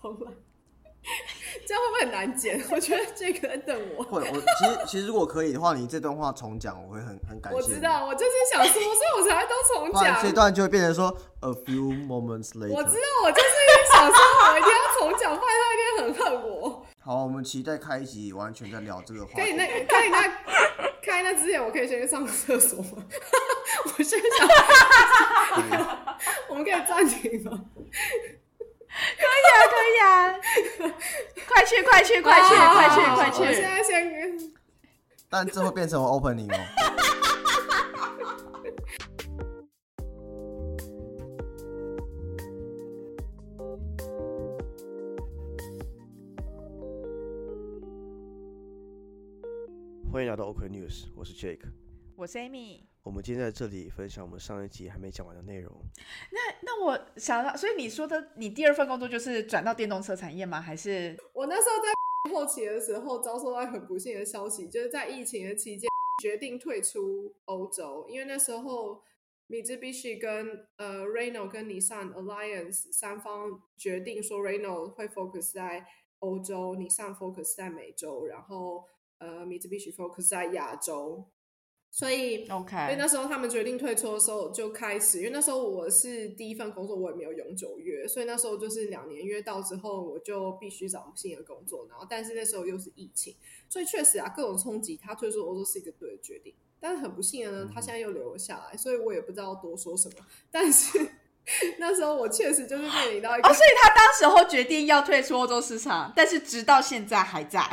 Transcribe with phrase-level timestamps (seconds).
[0.00, 0.32] 重来。
[1.66, 2.60] 这样会不会很难剪？
[2.70, 4.02] 我觉得这个在等我。
[4.04, 7.56] 会，我其实其实如果可以的话，你这段话重讲，我会很很感谢。
[7.56, 10.20] 我知道，我就是想说，所以我才都重讲。
[10.22, 11.06] 这段就会变成说
[11.40, 12.72] a few moments later。
[12.74, 13.48] 我知道，我就是
[13.92, 14.16] 想说，
[14.52, 16.84] 我一定要重讲，不然他一定很恨我。
[16.98, 19.40] 好，我们期待开一集完全在聊这个话题。
[19.40, 20.22] 可以那可以那
[21.00, 23.04] 开那之前，我可以先去上个厕所吗？
[23.84, 26.08] 我现在想，
[26.50, 27.64] 我们可以暂停吗？
[29.16, 30.08] 可以啊，可以啊，
[31.46, 33.42] 快去，快去，快去，快去，快去！
[33.42, 34.02] 我现在先，
[35.28, 36.58] 但这会变成 opening 哦。
[50.10, 51.60] 欢迎来到 Open News，我是 Jake，
[52.16, 52.80] 我是 Amy。
[53.08, 55.72] 我们今天在这里分享我们上一集还没讲完的内容。
[56.30, 60.60] 那那我想到，所以你说的你第二份工作就是转到电动车产业吗？
[60.60, 61.88] 还是我那时候在
[62.30, 65.88] 后期的时候遭受到很不幸的消息，就是在疫情的期间
[66.22, 69.02] 决定退出欧洲，因为那时候
[69.46, 75.86] 米兹必须跟呃 Renault 跟 Nissan Alliance 三方决定说 Renault 会 focus 在
[76.18, 78.84] 欧洲，Nissan focus 在美洲，然后
[79.16, 81.26] 呃米兹必须 focus 在亚洲。
[81.90, 91.86] 所以，OK，所以那时候他们决定退出的时候就开始，因为那时候我是第一份工作，我也没有永久约，所以那时候就是两年约到之后，我就必须找新的工作。
[91.88, 93.34] 然后，但是那时候又是疫情，
[93.68, 96.54] 所以确实啊，各种冲击，他退出欧洲是一个对的决定。
[96.78, 100.24] 但是很不幸的呢，他现在又留了下来，所以我也不知道多说什么。
[100.52, 101.10] 但是
[101.80, 107.68] 那时候我确实就是面临到一个，哦，所以他当时候决定要退出欧洲市场，但是直到现在还在。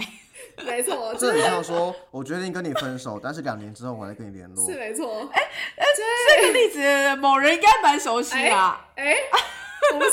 [0.65, 4.65] 没错， 这很像说，我决定跟你分手，但是两年之后我再跟你联络。
[4.65, 5.49] 是没错，哎，
[6.37, 8.55] 这个例子某人应该蛮熟悉的。
[8.95, 9.15] 哎，
[9.91, 10.11] 不是。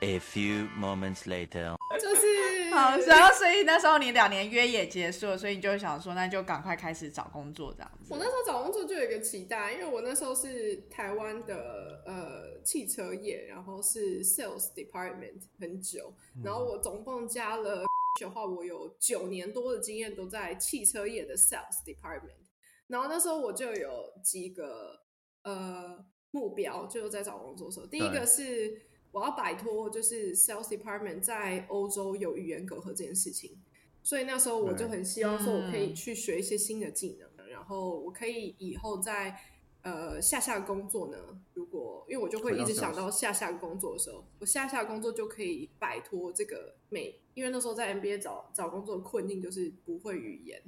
[0.00, 8.08] A few moments later，就是好，然后所以那时候你两年约也结束了，所以你就想说，那就赶快开始找工作这样子。
[8.12, 16.12] 我那时候找工作就有一个期待，因为我那时候是台湾的呃汽车业，然后是 sales department 很久，
[16.44, 17.84] 然后我总共加了。
[18.20, 22.44] 的话，我有九年多的经验都在汽车业的 sales department。
[22.86, 25.00] 然后那时候我就有几个
[25.42, 33.62] 呃目标，就是在找工作的时候，第一个是我要摆脱就是 sales department 在欧洲有语言隔阂这件事情。
[34.02, 39.36] 所以那时候我就很希望说，我可以去学一些新的技能，然后我可以以后在。
[39.84, 41.18] 呃，下下工作呢？
[41.52, 50.58] 如果因为我就会一直想到下下工作的时候，我下下工作就可以摆脱这个美，因为那时候在 NBA 找找工作的困境就是不会语言，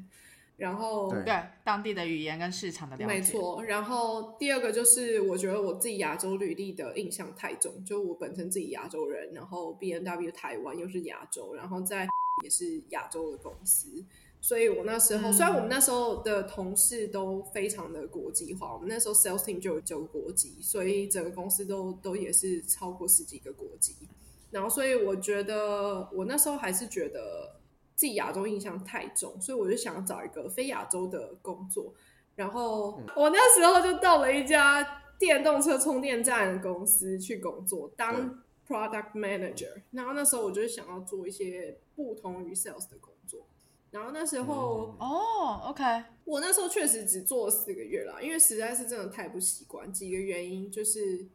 [0.58, 1.24] 然后对
[1.64, 3.64] 当地的语言跟市场的了解，没错。
[3.64, 12.06] 然后第二个就是我觉得我自己亚洲履历的印象太重，就我本身自己亚洲人，然后 B N W 台湾又是亚洲，然后在
[12.44, 14.04] 也是亚洲的公司。
[14.46, 23.96] 所以我那时候，虽然我们那时候的同事都非常的国际化，我们那时候 sales team 就有九个国籍，所以整个公司都都也是超过十几个国籍。
[24.52, 27.56] 然后，所以我觉得我那时候还是觉得
[27.96, 31.92] 自己亚洲印象太重，所以我就想找一个非亚洲的工作。
[32.36, 39.82] 然后我那时候就到了一家电动车充电站的公司去工作，当 product manager。
[39.90, 43.12] 然后那时候我就想要做一些不同于 sales 的工。
[43.96, 45.82] 然后那时候哦，OK，
[46.24, 49.90] 我那时候确实只做了四个月啦，因为实在是真的太不习惯。
[49.90, 51.26] 几个原因就是，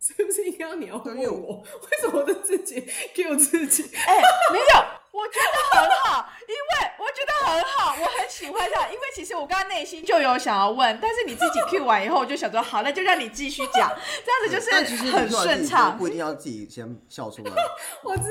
[0.00, 2.82] 是不是应该你要问我为什么我的自己
[3.14, 3.82] 给我自己？
[3.94, 8.88] 哎，没有，我觉得很好，因为我觉得很好，我很喜欢他。
[8.88, 13.94] 因为其实我刚刚内心就有想要问，但是你自己 Q 完以后，我就想说好，那就让你继续讲，
[14.24, 15.98] 这样子就是很顺畅。
[15.98, 17.52] 不一定要自己先笑出来。
[18.02, 18.22] 我知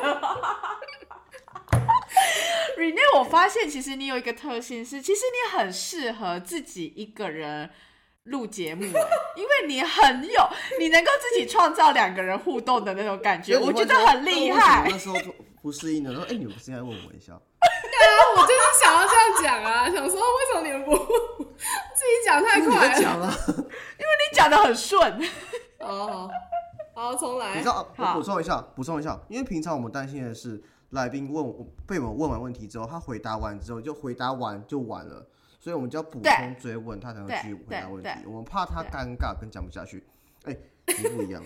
[0.00, 0.78] 道。
[2.78, 7.70] Rene，我发现其实你有一个特性是，其实你很适合自己一个人
[8.24, 8.82] 录节目，
[9.36, 14.86] 因为你很有，你能够自己创造两个人互动的那种感觉，我觉得很厉害。
[14.88, 15.16] 那时候
[15.60, 17.32] 不适应的，说：“哎，你们不是应该问我一下？”
[17.62, 22.88] 对啊，我就是想要这样讲啊，想说为什么你们不自己讲太快？
[23.00, 25.22] 讲了， 因为你讲的很顺。
[25.78, 26.28] 哦，
[26.94, 27.54] 好，重来。
[27.54, 30.62] 你知道，我补充一下，补充一下，因为平常我们担心的是。
[30.92, 31.44] 来宾问
[31.86, 35.26] 被我们问完问题之后，他回答完之后就回答完就完了，
[35.58, 38.10] 所以我们就要补充追问，他才能继续回答问题。
[38.26, 40.06] 我们怕他尴尬跟讲不下去。
[40.44, 40.56] 哎，
[40.86, 41.42] 你不一样。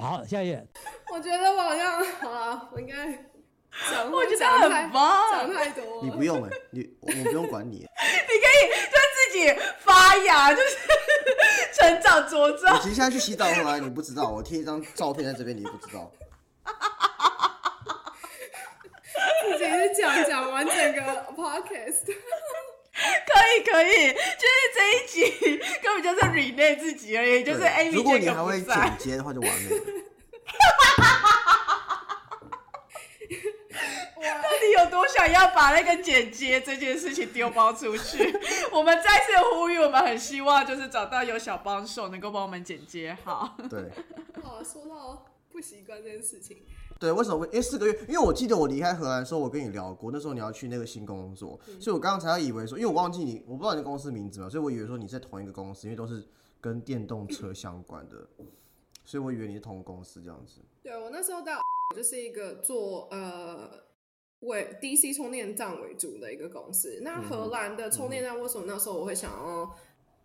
[0.00, 0.66] 好，下一页。
[1.12, 3.12] 我觉得我好像好了，我应该
[3.90, 6.00] 讲，我觉得很棒，讲太多。
[6.02, 7.78] 你不用哎，你我不用管你。
[7.78, 8.82] 你可以。
[9.32, 9.48] 自己
[9.78, 10.76] 发芽，就是
[11.72, 12.76] 成长茁壮。
[12.86, 16.12] 你现在去洗澡回来，你不知道，我贴一张照片在这边，你不知道。
[19.42, 21.00] 自己是讲讲完整个
[21.34, 27.60] podcast，可以可以，就是这一集根本就是 rename 自己而已，就是
[27.92, 29.82] 如果你这个还会剪接的话，就完美了。
[34.42, 38.32] 到底有多想要把那个剪接这件事情丢包出去？
[38.72, 43.56] 我们再次呼吁，我们很希望就是找到有小帮手能够帮我们剪接好。
[43.68, 43.90] 对
[44.42, 46.58] 好，说到不习惯这件事情，
[46.98, 47.46] 对，为什么会？
[47.48, 56.26] 因为四个月，因为我记得我离开荷兰的时候，我跟你聊过，那时候你要去那个新工作，所以我刚刚才以为说，因为我忘记你，我不知道你的公司名字嘛，所以我以为说你在同一个公司，因为都是
[56.60, 58.16] 跟电动车相关的，
[59.04, 60.60] 所以我以为你是同公司这样子。
[60.82, 61.60] 对我那时候到
[61.94, 63.70] 就是一个做呃
[64.42, 67.00] 为 DC 充电站为主的一个公司。
[67.02, 69.74] 那荷兰的充电站为什么那时候我会想要？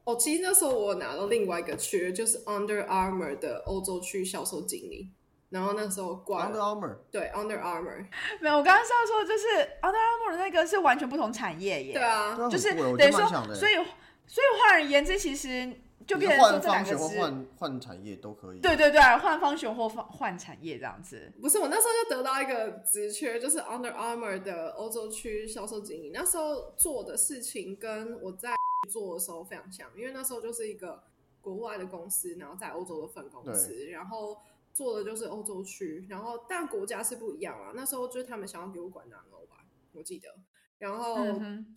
[0.04, 5.10] 哦，其实那时候我拿到另外一个缺，就是 Under Armour 的欧洲区销售经理。
[5.50, 8.06] 然后那时候挂 Under，Armour，对 Under Armour，
[8.42, 9.48] 没有，我刚刚是要说，就是
[9.82, 11.94] Under Armour 的那个是完全不同产业耶。
[11.94, 13.76] 对啊，就是等于说所以
[14.26, 15.72] 所以换而言之，其实
[16.08, 18.60] 就你变成说换这两个方选或，换换产业都可以。
[18.60, 21.32] 对对对，换方选或换换产业这样子。
[21.42, 26.12] 不是，我那时候就得到一个职缺，就是 Under Armour 的欧洲区销售经理。
[26.14, 28.56] 那时候做的事情跟我在
[28.90, 31.04] 做的时候非常像，因为那时候就是一个
[31.42, 34.38] 国外的公司，然后在欧洲的分公司，然后
[34.72, 37.74] 做的就是欧洲区，然后但国家是不一样啊。
[37.76, 39.58] 那时候就是他们想要给我管南欧吧，
[39.92, 40.30] 我记得。
[40.80, 41.16] 然后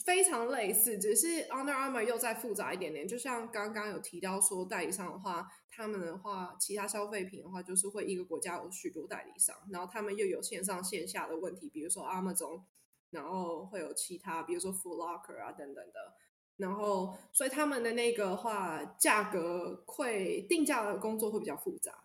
[0.04, 3.08] 非常类似，只是 Under Armour 又再复杂一点点。
[3.08, 12.62] 就像刚刚有提到说，代理商的话，他们的话，其他消费品的话，就是会一个国家有许多代理商，然后他们又有线上线下的问题，比如说 Amazon，
[13.10, 16.14] 然后会有其他，比如说 Foot Locker 啊等等的。
[16.58, 22.04] 然后，所以他们的那个话，价格会定价的工作会比较复杂。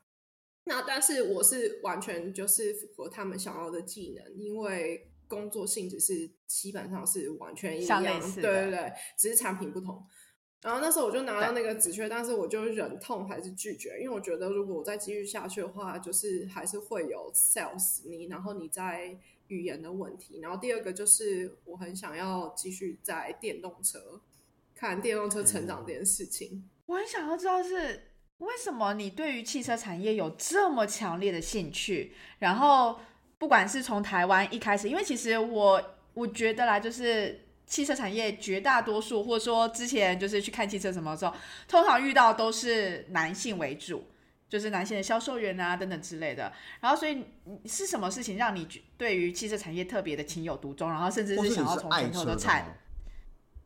[0.64, 10.06] 那但是我是完全就是符合他们想要的技能，因为工作性质是基本上是完全一样，对对对，只是产品不同。
[10.62, 19.16] 然后那时候我就拿到那个职缺，但是我就忍痛还是拒绝，因为我觉得如果我再继续下去的话，就是还是会有 sales 你，然后你在
[19.48, 24.20] 语言的问题，然后第二个就是我很想要继续在电动车
[24.74, 26.68] 看电动车成长这件事情。
[26.88, 33.00] 我很想要知道是为什么你对于汽车产业有这么强烈的兴趣，然后
[33.38, 35.82] 不管是从台湾一开始，因为其实我
[36.14, 41.34] 我觉得啦，就是汽车产业绝大多数，或者说之前就是去看汽车什么的时候，
[41.68, 44.06] 通常遇到都是男性为主。
[44.48, 46.54] 就是男性的销售员啊，等等之类的。
[46.80, 47.26] 然后，所以
[47.66, 50.88] 是什么事情让你觉对于汽车产业特别的情有独钟？
[50.88, 52.78] 然后，甚至是想要从传统的产？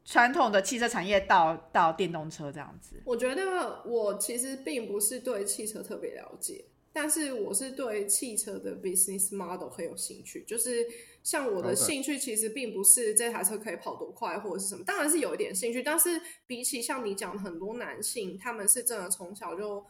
[0.06, 2.96] 传统的汽车产业到到电动车这样子。
[3.04, 10.44] 我觉得我其实并不是对汽车特别了解，但是我是对汽车的 business model 很有兴趣。
[10.48, 10.86] 就是
[11.24, 19.86] 像我的兴趣，其实并不是这台车可以跑多快或者是什么，当然是有一点兴趣，但是比起像你讲的很多男性，他们是真的从小就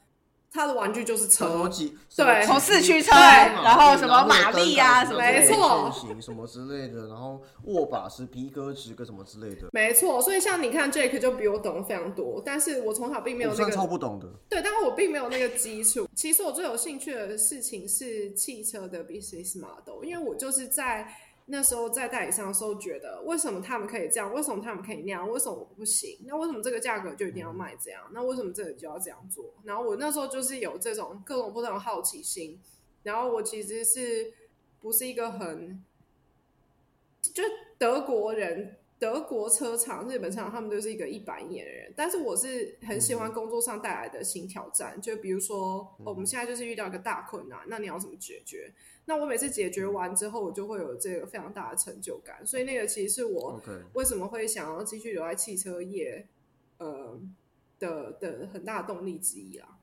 [0.51, 1.69] 他的玩具就是车，
[2.15, 10.21] 对从四驱车然然后什么马力啊什什么没错型什么之类的，然后握把是皮革质个什么之类的，没错。
[10.21, 14.27] 所以像你看 Jake 就比我懂得非常多，但是我从小并没有那个超不懂的。
[14.49, 16.07] 对，但是我并没有那个基础。
[16.15, 21.07] 其实我最有兴趣的事情是汽车的 business model，因为我就是在
[21.51, 26.19] 那时候在代理商的时候，觉得为什么他们可以这样，为什么他们可以那样，为什么我不行？
[26.25, 28.03] 那为什么这个价格就一定要卖这样？
[28.13, 29.53] 那为什么这个就要这样做？
[29.63, 32.61] 然后我那时候就是有这种各种不同的好奇心，
[33.01, 34.31] 然后我其实是
[34.79, 35.83] 不是一个很
[37.21, 37.44] 就
[37.77, 41.94] 德国人，德国车厂、日本车厂，他们都是一个一板一眼的人。
[41.95, 48.73] 但是我是很喜欢工作上带来的新挑战，就比如说、哦我们现在就是遇到一个大困难，那你要怎么解决？
[49.06, 52.45] 那我每次解决完之后，我就会有这个非常大的成就感。
[52.45, 53.61] 所以那个其实是我
[53.94, 56.27] 为什么会想要继续留在汽车业，
[56.77, 57.18] 呃
[57.79, 59.77] 的的很大的动力之一啦。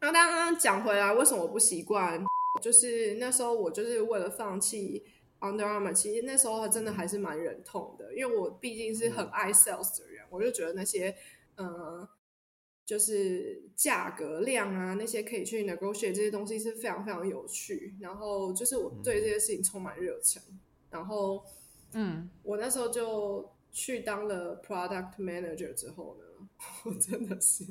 [0.00, 2.24] 那刚刚讲回来，为什么我不习惯？
[2.62, 5.04] 就是那时候我就是为了放弃
[5.40, 11.14] Under Armour，其实那时候真的还是蛮忍痛的，因为我毕竟是很爱 sales 的人，我就觉得那些
[11.56, 12.08] 呃，
[12.84, 20.42] 就是价格量啊，那些可以去 negotiate 这些东西是非常非常有趣，然后就是我对这些事情充满热忱，
[20.90, 21.44] 然后
[21.92, 26.48] 嗯，我那时候就去当了 product manager 之后呢，
[26.84, 27.64] 我真的是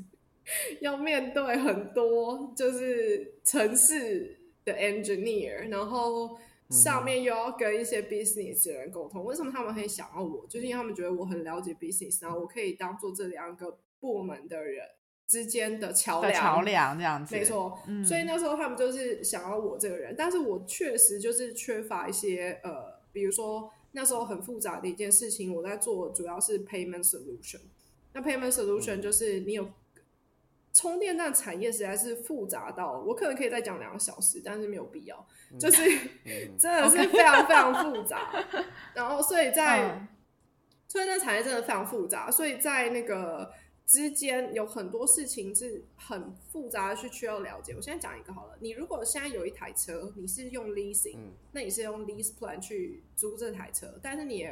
[0.82, 6.38] 要面对很多就是城市的 engineer，然后
[6.70, 9.24] 上面又要跟一些 business 的人沟通。
[9.24, 10.46] 为什么他们很想要我？
[10.48, 14.84] 就是因为他们觉得我很了解 business，然后我可以当做这两个部门的人
[15.28, 16.34] 之间的桥梁。
[16.34, 17.78] 桥梁这样子，没错。
[18.04, 27.62] 所以那时候他们就是想要我这个人，但是我确实就是缺乏一些呃，比如说那时候很复杂的一件事情，我在做主要是 payment solution。
[28.14, 29.70] 那 payment solution 就是你有。
[30.76, 35.26] 充电站产业实在是复杂到，我可能可以再讲两个小时，但是没有必要，
[35.58, 35.82] 就是
[36.60, 38.30] 真的是非常非常复杂。
[38.94, 40.06] 然后，所以在
[40.90, 43.54] 充电站产业真的非常复杂，所以在那个
[43.86, 47.74] 之间有很多事情是很复杂的，去需要了解。
[47.74, 54.46] 我现在讲一个好了，你如果现在有一台车，你是用 leasing，那你是用 lease plan 去租这台车，但是你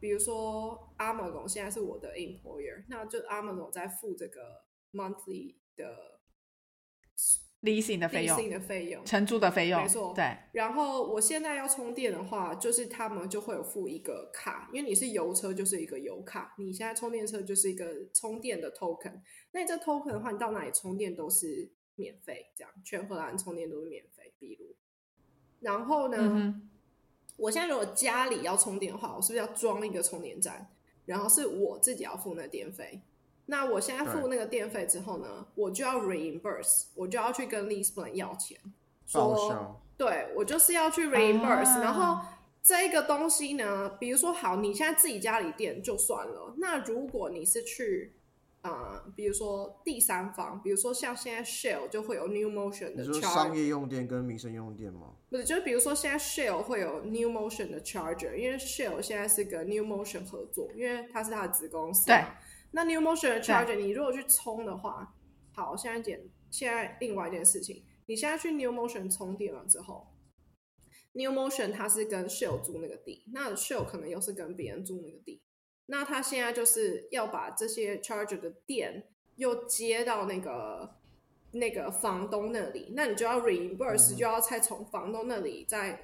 [0.00, 4.61] 比如说 Amazon 现在是我的 employer，那就 Amazon 在付这个。
[4.92, 6.20] Monthly 的
[7.62, 10.12] leasing 的费用，的费用，承租的费用，没错。
[10.14, 10.36] 对。
[10.52, 16.54] 然后我现在要充电的话，就是他们就会有付一个卡，因为你是油车，就是一个油卡。
[16.58, 19.20] 你现在充电车就是一个充电的 token。
[19.52, 24.34] 那你这 token 的话，你到哪里充电都是免费，这样全荷兰充电都是免费。
[24.40, 24.74] 比如，
[25.60, 26.60] 然后呢，
[27.36, 30.68] 我现在如果家里要充电的话，我是不是要装一个充电站？
[31.06, 33.00] 然后是我自己要付那电费。
[33.52, 38.58] 那我现在付那个电费之后呢，我就要 reimburse，我就要去跟 lease plan 要钱，
[39.04, 41.82] 说对我就是要去 reimburse。
[41.82, 42.26] 然后
[42.62, 48.14] 这个东西呢，比如说好，你现在自己家里电就算了，那如果你是去
[48.62, 55.08] 啊，比如说第三方，比如说像现在 Shell 就会有 New Motion 的，你说商业用电跟民生用电吗？
[55.28, 62.06] 不是，就是比如说现在 Shell 会有 New Motion 的 charger，因为 Shell 现在是跟 New Motion 合作，因为它是它的子公司。
[62.06, 62.24] 对。
[62.72, 65.14] 那 New Motion 的 charger，你如果去充的话，
[65.52, 70.08] 好，现在简现在另外一件事情，你现在去 New Motion 充电了之后
[71.12, 75.42] ，New Motion 它是跟 Shell 租那个地，那 Shell 可能又是跟别人租那个地，
[75.86, 80.96] 那他现在就是要把这些 charger 的电又接到那个
[81.52, 86.00] 那个房东那里，那你就要 reimburse，就要再从房东那里再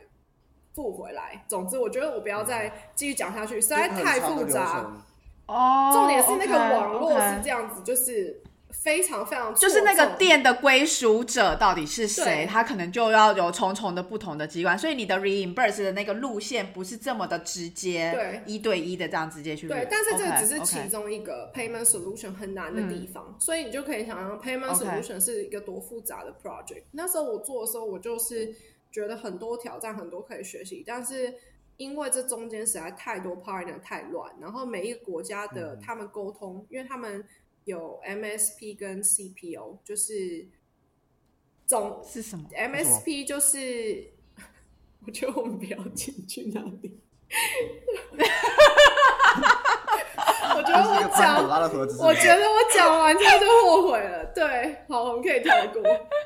[0.75, 1.47] 付回来。
[1.49, 5.07] 总之，我觉得我不要再继续讲下去，实在太复杂。
[5.49, 19.67] 哦，重点是那个网络是这样子，就是非常非常，就是那个店的归属者到底是谁，他可能就要有重重的不同的机关，所以你的 reimburse 的那个路线不是这么的直接，对，一对一的这样直接去。
[19.67, 26.83] 对，但是这个只是其中一个 payment solution 很难的地方，所以你就可以想象 payment solution 是一个多复杂的 project。
[26.93, 28.55] 那时候我做的时候，我就是
[28.93, 31.35] 觉得很多挑战，很多可以学习，但是。
[31.79, 37.25] 因为这中间实在太多 partner 太乱，然后每一个国家的他们沟通，因为他们
[37.65, 40.47] 有 MSP 跟 CPO，就是
[41.65, 44.11] 总是什么？MSP 就是，
[45.07, 47.01] 我觉得我们不要进去那里。
[50.57, 51.45] 我觉得我讲，
[52.05, 54.27] 我觉得我讲完之后就后悔了。
[54.35, 55.81] 对，好，我们可以跳过。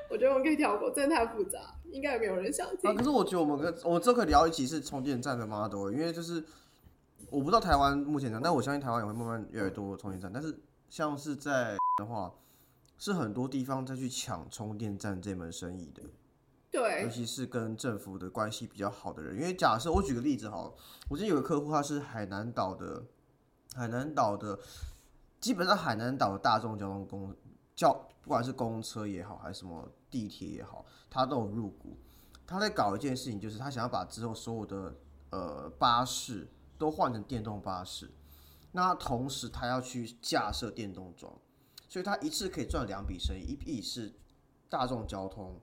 [0.08, 1.58] 我觉得我们可以跳过，真的太复杂。
[1.92, 2.90] 应该也没有人想听。
[2.90, 6.44] 啊，可是我觉得我们跟我们这可以聊一集是充电站的 model，因为就是
[7.30, 10.32] 我不知道台湾目前这样，但我相信台湾也会慢慢越来越多充电站。
[10.32, 10.58] 但是
[10.88, 12.32] 像是在的话，
[12.98, 16.02] 是很多地方在去抢充电站这门生意的。
[16.70, 20.72] 对，尤其是跟政府的关系比较好的人，因为假设我举个例子哈，
[21.10, 23.04] 我之前有个客户，他是海南岛的，
[23.74, 24.58] 海南岛的，
[25.38, 27.36] 基本上海南岛的大众交通公
[27.74, 30.86] 叫不管是公车也好，还是什么地铁也好。
[31.10, 31.98] 他都有入股，
[32.46, 34.94] 他在搞一件事情，就是他想要把之后所有的
[35.30, 38.10] 呃巴士都换成电动巴士，
[38.70, 41.30] 那同时他要去架设电动桩，
[41.88, 44.12] 所以他一次可以赚两笔生意，一笔是
[44.70, 45.60] 大众交通，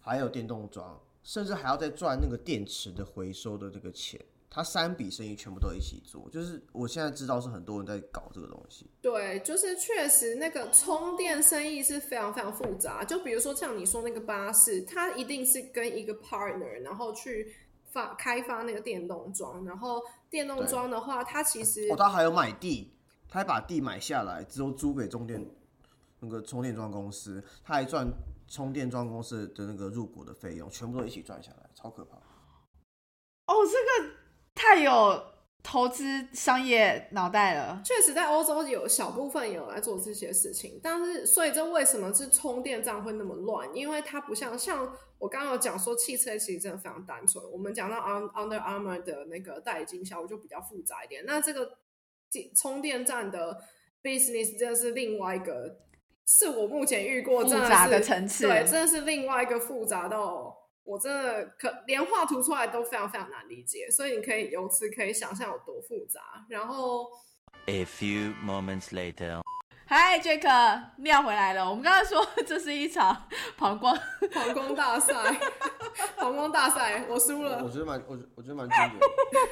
[0.00, 4.20] 还有电动桩，甚至还要再赚那个电池的回收的这个钱。
[4.50, 8.90] 他三笔生意全部都一起做，就是我现在知道是很多人在搞这个东西。
[9.02, 13.04] 对，就是确实那个充电生意是非常非常复杂。
[13.04, 17.54] 就比如说像你说那个巴士，它一定是跟一个 partner，然后去
[17.92, 22.90] 发开发那个电动桩，然后电动桩的话，它其实哦，他还有买地，
[23.28, 25.46] 他还把地买下来之后租给中电
[26.20, 28.10] 那个充电桩公司，他还赚
[28.48, 32.16] 充电桩公司的那个入股的费用，全部都一起赚下来，超可怕。
[32.16, 34.17] 哦，这个。
[34.58, 35.22] 太有
[35.62, 37.80] 投资商业脑袋了。
[37.84, 43.72] 确实，在欧洲有小部分有来做这些事情，但是，所以这为什么是充电站会那么乱？
[43.72, 47.44] 因为它不像像我刚刚有讲说，汽车其实真的非常单纯。
[47.52, 51.24] 我们讲到 Under Armour 的那个代理经销就比较复杂一点。
[51.24, 51.78] 那这个
[52.56, 53.62] 充电站的
[54.02, 55.78] business 真的是另外一个，
[56.26, 60.56] 是我目前遇过复杂的层次，对，真的是另外一个复杂到。
[60.88, 66.46] 我真的可连画图出来都非常非常难理解，所以你可以由此可以想象有多复杂。
[66.48, 67.10] 然后
[67.66, 69.42] A few moments later.
[69.90, 71.66] 嗨，Jack，尿回来了。
[71.66, 73.22] 我们刚刚说这是一场
[73.56, 73.98] 膀胱
[74.34, 75.14] 膀胱大赛，
[76.14, 77.64] 膀胱大赛，我输了。
[77.64, 79.00] 我觉得蛮，我我觉得蛮经典。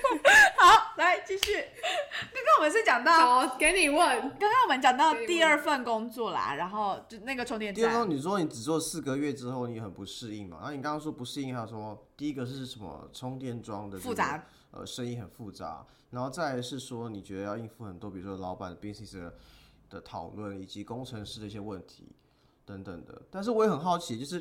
[0.60, 1.54] 好，来继续。
[1.54, 3.98] 刚刚我们是讲到，好，给你问。
[3.98, 7.82] 刚刚我们讲到第二份工作啦，然后就那个充电站。
[7.82, 10.58] 第二份，你说你只做四个月之后，你很不适应嘛？
[10.58, 13.08] 然后你刚刚说不适应，还有说第一个是什么？
[13.10, 15.82] 充电桩的复杂，呃，生意很复杂。
[16.10, 19.18] 然后再是说，你觉得要应付很多，比如说老板的 business。
[19.18, 19.32] 的
[19.88, 22.08] 的讨论以及工程师的一些问题
[22.64, 24.36] 等等的，但是我也很好奇，就是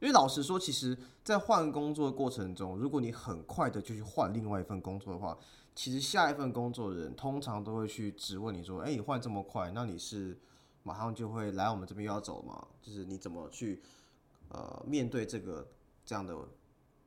[0.00, 5.36] 因为老实说，其实，在换工作的过程中，如果你很快的就去换另外一份工作的话，
[5.74, 10.38] 其实下一份工作的人通常都会去质问你说：“哎，你换这么快，那你是
[10.82, 12.66] 马上就会来我们这边又要走吗？
[12.82, 13.82] 就是你怎么去
[14.48, 15.68] 呃面对这个
[16.04, 16.34] 这样的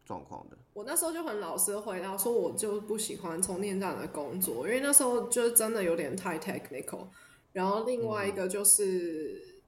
[0.05, 7.07] 状况的？”我那时候就很老实的回答说：“我就不喜欢充电站的工作，因为那时候就真的有点太 technical。”
[7.53, 9.61] 然后另外一个就是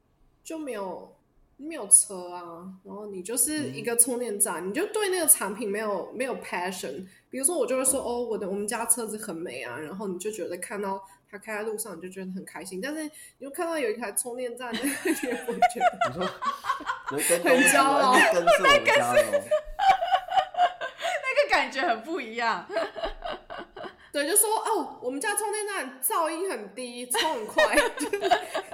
[0.44, 1.16] 就没有
[1.58, 7.06] 没有车啊，然后你就是一个充电站，你就对那个产品没有没有 passion。
[7.30, 12.82] 比如说我就会说哦，我的我们家车子很美啊，然后你就觉得看到它开在路上，你就觉得很开心。
[12.82, 13.12] 但是你
[13.42, 16.32] 就看到有一台充电站， 你也不觉得。
[17.12, 19.42] 你说很骄傲，那个是
[21.22, 22.66] 那个感觉很不一样。
[24.16, 27.76] 对，就说哦，我们家充电站噪音很低，充很快，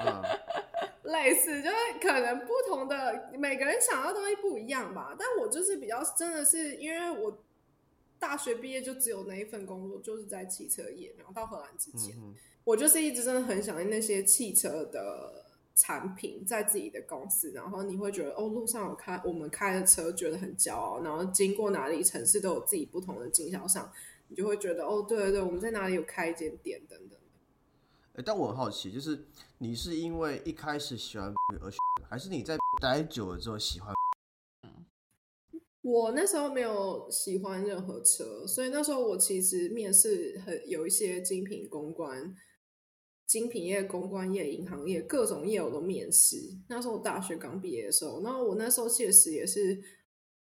[1.02, 5.16] 类似，就是可能不同的每个人想要东西不一样吧。
[5.18, 7.40] 但我就是比较真的是，因为我
[8.20, 11.16] 大学毕业就只有那一份工作，就是在汽车业。
[11.18, 12.16] 然后到荷兰之前，
[12.64, 17.50] 我就是一直真的很想念那些汽车的产品，在自己的公司。
[17.56, 21.02] 然后你会觉得哦，路上有开我们开的车，觉得很骄傲。
[21.02, 23.92] 然后经过哪里城市都有自己不同的经销商。
[24.32, 27.20] 你就会觉得哦，对对对，我们在哪里有开一间店等等。
[28.14, 29.26] 哎，但我很好奇，就是
[29.58, 31.78] 你是因为一开始喜欢 而选，
[32.10, 33.94] 还是你在 待久了之后喜欢？
[35.82, 42.34] 我那时候没有喜欢任何车，所以那时候我其实面试很有一些精品公关、
[43.28, 46.38] 精品业、公关业、银行业各种业我都面试。
[46.70, 49.78] 那时候我大学刚毕业的时候，然后我那时候确实也是。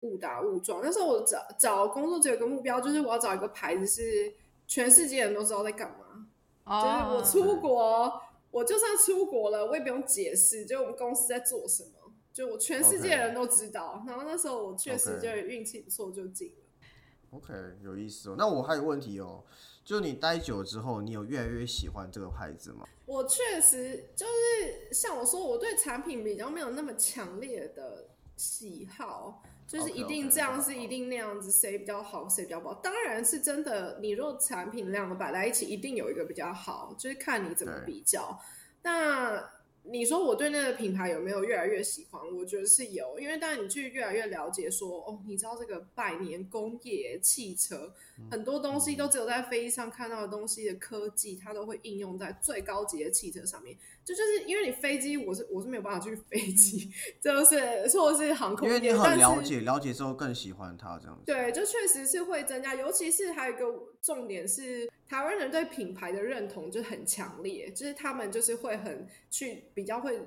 [0.05, 4.33] 误打误撞，那时候我找找工作只有一个目标，就是我要找一个牌子是
[4.67, 6.27] 全世界人都知道在干嘛。
[6.67, 14.03] 就是我出国，我就算出国了，我也不用解释，就我们公司在做什么，就我全世界人都知道。
[14.07, 17.37] 然后那时候我确实就运气不错，就进了。
[17.37, 18.35] OK，有意思哦。
[18.37, 19.43] 那我还有问题哦，
[19.83, 22.87] 就你待久之后，你有越来越喜欢这个牌子吗？
[23.05, 29.43] 我确实就是像我说，我对产品比较没有那么强烈的喜好。
[29.67, 32.75] 就是一定这样，是一定那样子，谁比较好，谁比较不好？
[32.75, 33.99] 当然是真的。
[34.01, 38.39] 你若产品两个摆在一起，一定有一个比较好，就是看你怎么比较。
[38.84, 39.51] 那。
[39.88, 42.19] 你说我对那个品牌有没有越来越喜欢？
[42.36, 47.93] 我觉得是有，因为当你去越来越了解，说哦，你知道这个百年工业汽车，
[48.32, 53.78] 很多东西都只有在飞机上看到的东西的科技，它都会应用在最高级的汽车上面。
[54.05, 57.59] 就就是因为你飞机，我是我是没有办法去飞机， 就是
[57.97, 61.23] 或者是航空，因为你很了解，了解之后更喜欢它这样子。
[61.25, 63.65] 对，就确实是会增加，尤其是还有一个
[64.01, 64.89] 重点是。
[65.07, 70.19] 台湾人对品牌的认同就很强烈，就是他们就是会很去比较会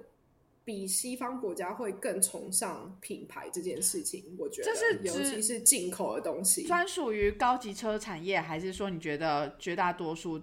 [0.64, 4.36] 比西方国家会更崇尚品牌这件事情。
[4.38, 4.70] 我觉得，
[5.02, 10.40] 尤其是进口的东西，专属于高级车产业，还是说你觉得绝大多数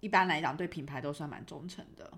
[0.00, 2.10] 一般来讲对品牌都算蛮忠诚的？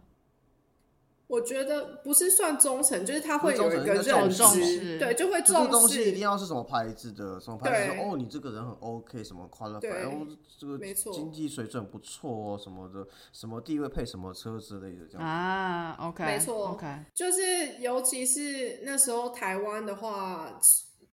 [1.32, 5.70] 我觉得不是算忠诚，就是他会有一个认知，对，就会重视。
[5.70, 7.94] 东西一定要是什么牌子的，什么牌子？
[8.02, 10.26] 哦，你这个人很 OK，什么快乐牌，哦，
[10.58, 20.60] 这个经济水准不错哦，什么的，什么地位配什么车之类的，这样啊，OK，没错，OK，就是尤其是那时候台湾的话，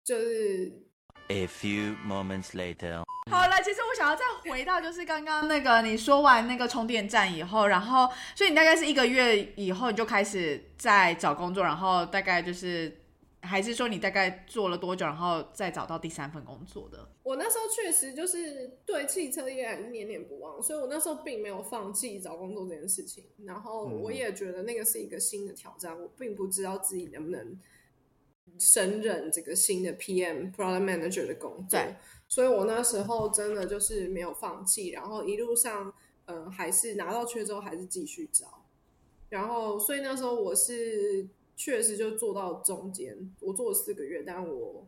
[0.04, 0.80] 就是
[1.26, 3.02] A few moments later。
[3.30, 13.00] 好了，其实我想要再回到，就是刚刚那个你说完那个充电站以后，然后所以你大概是一个月以后你就开始在找工作，然后大概就是
[13.40, 17.08] 还是说你大概做了多久，然后再找到第三份工作的？
[17.22, 23.24] 我那时候确实就是对汽车业还是念念不忘，所以我那时候并没有放弃找工作这件事情。
[23.46, 27.58] 然后我也觉得那个是一个新的挑战，我并不知道自己能不能
[28.58, 31.78] 胜任这个新的 PM Product Manager 的工作。
[32.26, 35.92] 所以我那时候真的就是没有放弃，然后一路上，
[36.24, 38.64] 嗯，还是拿到缺之后还是继续找，
[39.28, 44.84] 然后所以那时候我是确实就做到中间，我做了四个月，但我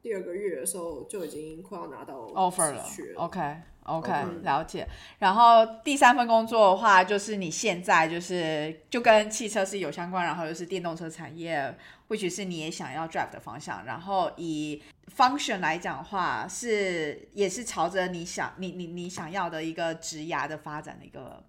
[0.00, 2.86] 第二个月的时候就已经快要拿到 offer 了。
[3.16, 4.88] OK OK，OK 了解。
[5.18, 11.76] 然后第三份工作的话，就是你现在就是就跟汽车是有相关，然后又是电动车产业，
[12.08, 13.84] 或许是你也想要 drive 的方向。
[13.84, 14.82] 然后以
[15.16, 21.44] function 来讲的话，是也是朝着你想你你你想要的一个职涯的发展的一个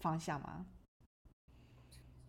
[0.00, 0.66] 方向吗？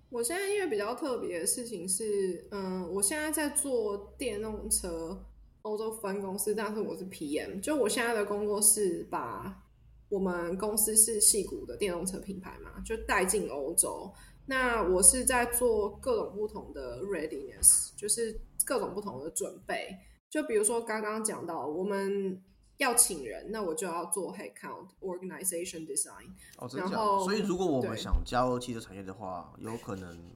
[0.09, 5.25] 我现在因为比较特别的事情是，嗯，我现在在做电动车
[5.63, 9.63] 欧洲分公司，但是我是 PM，就我现在的工作是把
[10.09, 14.13] 我们公司是戏谷的电动车品牌嘛，就带进欧洲。
[14.45, 19.97] 那我是在做各种不同的 readiness，就是各种不同的准备。
[20.29, 22.41] 就比如说刚刚讲到，我们
[22.77, 26.31] 要请人，那我就要做 headcount organization design。
[26.57, 26.91] 哦，真的假的？
[26.91, 30.31] 然后所以如果我们想加入汽车产业的话，有可能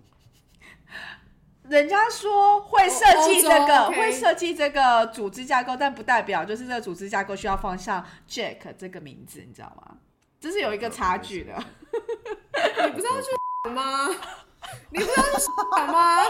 [1.68, 9.98] 人家说会设计这个，会设计这个组织架构，但不代表就是这个组织架构需要放上 Jack 这个名字，你知道吗？
[10.40, 11.54] 这是有一个差距的。
[12.86, 13.28] 你不知道去
[13.72, 14.08] 吗？
[14.92, 16.24] 你不知道去想吗？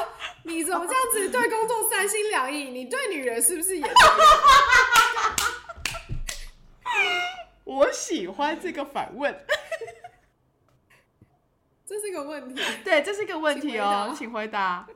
[0.44, 2.66] 你怎么这样子对工作三心两意？
[2.66, 3.86] 你对女人是不是也？
[7.64, 9.46] 我喜欢这个反问，
[11.86, 14.88] 这是一个问题， 对，这是一个问题哦，请请回答。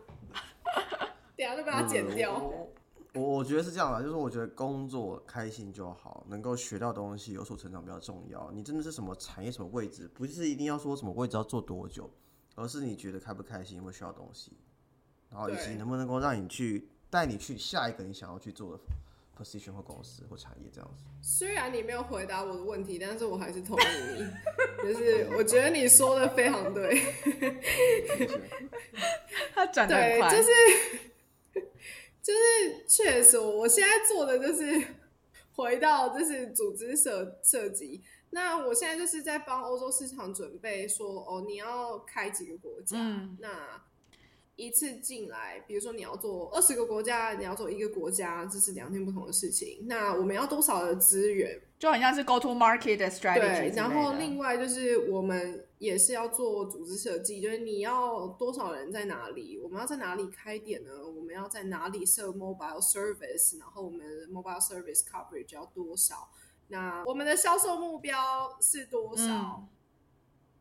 [1.35, 2.33] 等下就把它剪掉。
[2.33, 2.71] 我
[3.13, 8.49] 我我觉得是这样的，就是我觉得工作开心就好，能够学到东西，有所成长比较重要。
[8.53, 12.09] 你真的是什么产业、什么位置，不是一定要说什么位置要做多久，
[12.55, 14.51] 而是你觉得开不开心，会需要东西，
[15.29, 18.83] 然后以及能不能够让你去带你去下一个你想要去做的
[19.37, 21.03] position 或公司或产业这样子。
[21.21, 23.83] 虽然你没有回答我的问题，但是我还是同意
[24.15, 24.19] 你，
[24.83, 27.01] 就是我觉得你说的非常对。
[29.53, 30.49] 他转的快，就是
[32.21, 34.81] 就是确实，我现在做的就是
[35.53, 38.01] 回到就是组织设设计。
[38.31, 43.81] 那我现在就是在帮欧洲市场准备说，哦，你要开几个国家，嗯那
[44.57, 49.85] 一次进来，比如说你要做二十个国家，你要做一个国家，这是两件不同的事情。
[49.87, 51.59] 那我们要多少的资源？
[51.79, 60.91] 就很像是 go to market 的 strategy 对，然后另外就是我们也是要做组织设计，就是你要多少人在哪里，我们要在哪里开店呢？
[61.03, 66.29] 我们要在哪里设 mobile service，然后我们 mobile service coverage 要多少？
[66.71, 69.23] 那我们的销售目标是多少？
[69.25, 69.67] 嗯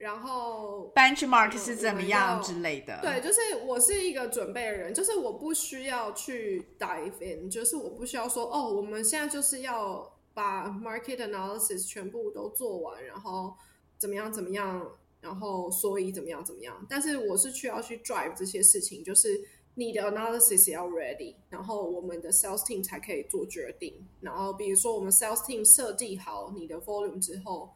[0.00, 3.00] 然后 benchmark 嗯是怎么样之类的。
[3.02, 13.54] 对，就是我是一个准备的人，就是我不需要去 dive in，就是我不需要说哦，我们现在就是要把 market analysis 全部都做完，然后
[13.98, 16.86] 怎么样怎么样，然后所以怎么样怎么样。
[16.88, 19.38] 但是我是需要去 drive 这些事情，就是
[19.74, 23.94] 你的 analysis 要 ready，然后我们的 sales team 才可以做决定。
[24.20, 27.70] 然后比如说我们 sales team 设计好你的 volume 之后，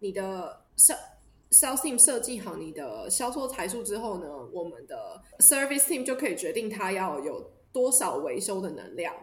[0.00, 0.98] 你的 sales
[1.50, 9.14] sales team 设计好你的销售台数之后呢，我们的 service team 就可以决定它要有多少维修的能量。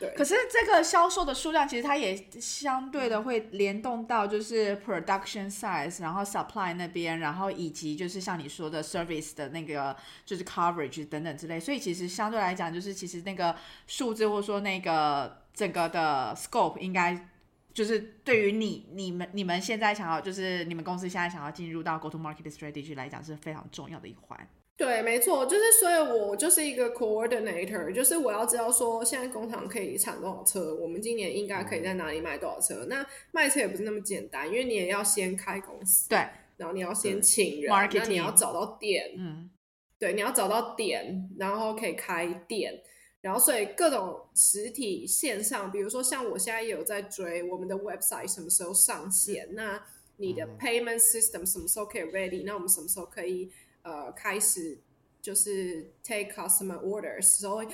[0.00, 13.54] 对，可是这个销售的数量，其实它也相对的会联动到就是 production size，然后 supply 那边，然后以及就是像你说的 service 的那个就是 coverage 等等之类，所以其实相对来讲，就是其实那个
[13.86, 17.28] 数字或者说那个整个的 scope 应该。
[17.72, 24.48] 就是对于你、你们、你们现在想要，就是你们公司现在想要进入到 go to market strategy 来讲，是非常重要的一环。
[24.80, 32.86] 对，没错，就是所以我就是一个 coordinator，就是我要知道说现在工厂可以产多少车，我们今年应该可以在哪里卖多少车。
[32.86, 39.50] 那卖车也不是那么简单，因为你也要先开公司，对，然后你要先请人那你要找到店，嗯，
[39.98, 42.80] 对，你要找到点，然后可以开店，
[43.20, 49.84] 然后所以各种实体线上，比如说像我现在也有在追我们的 website 什么时候上线，那
[50.16, 53.50] 你的 payment system 什么时候可以 ready，那我们什么时候可以
[53.82, 54.78] 呃开始
[55.22, 57.68] 就是 take customer orders，所以。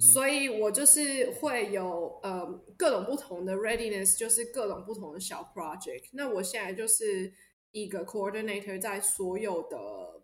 [0.00, 2.46] 所以我就是会有呃
[2.76, 6.04] 各种不同的 readiness，就是各种不同的小 project。
[6.12, 7.32] 那我现在就是
[7.72, 9.76] 一个 coordinator，在所有的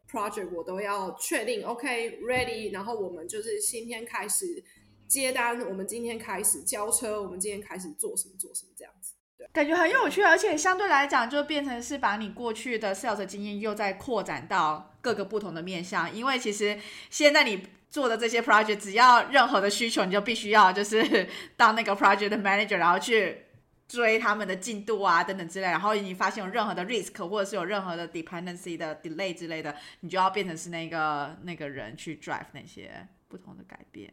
[0.08, 4.62] project 我都要确定 OK ready，然后我们就是今天开始
[5.08, 9.14] 接单，我们今天开始交车，我们今天开始做什么做什么这样子。
[9.52, 16.12] 感觉很有趣，而且相对来讲，就变成是把你过去的 sales 经验又再扩展到各个不同的面向。
[16.12, 16.76] 因为其实
[17.10, 23.42] 现在你做的这些 project，只要任何的需求，你就必须要就是 当那个 project manager，然后去
[23.86, 25.68] 追他们的进度啊等等之类。
[25.68, 34.12] 然后你发现有任何的 risk 或者是有任何的 dependency 的 delay 之类的，你就要变成是那个那个人去 drive 那些不同的改变。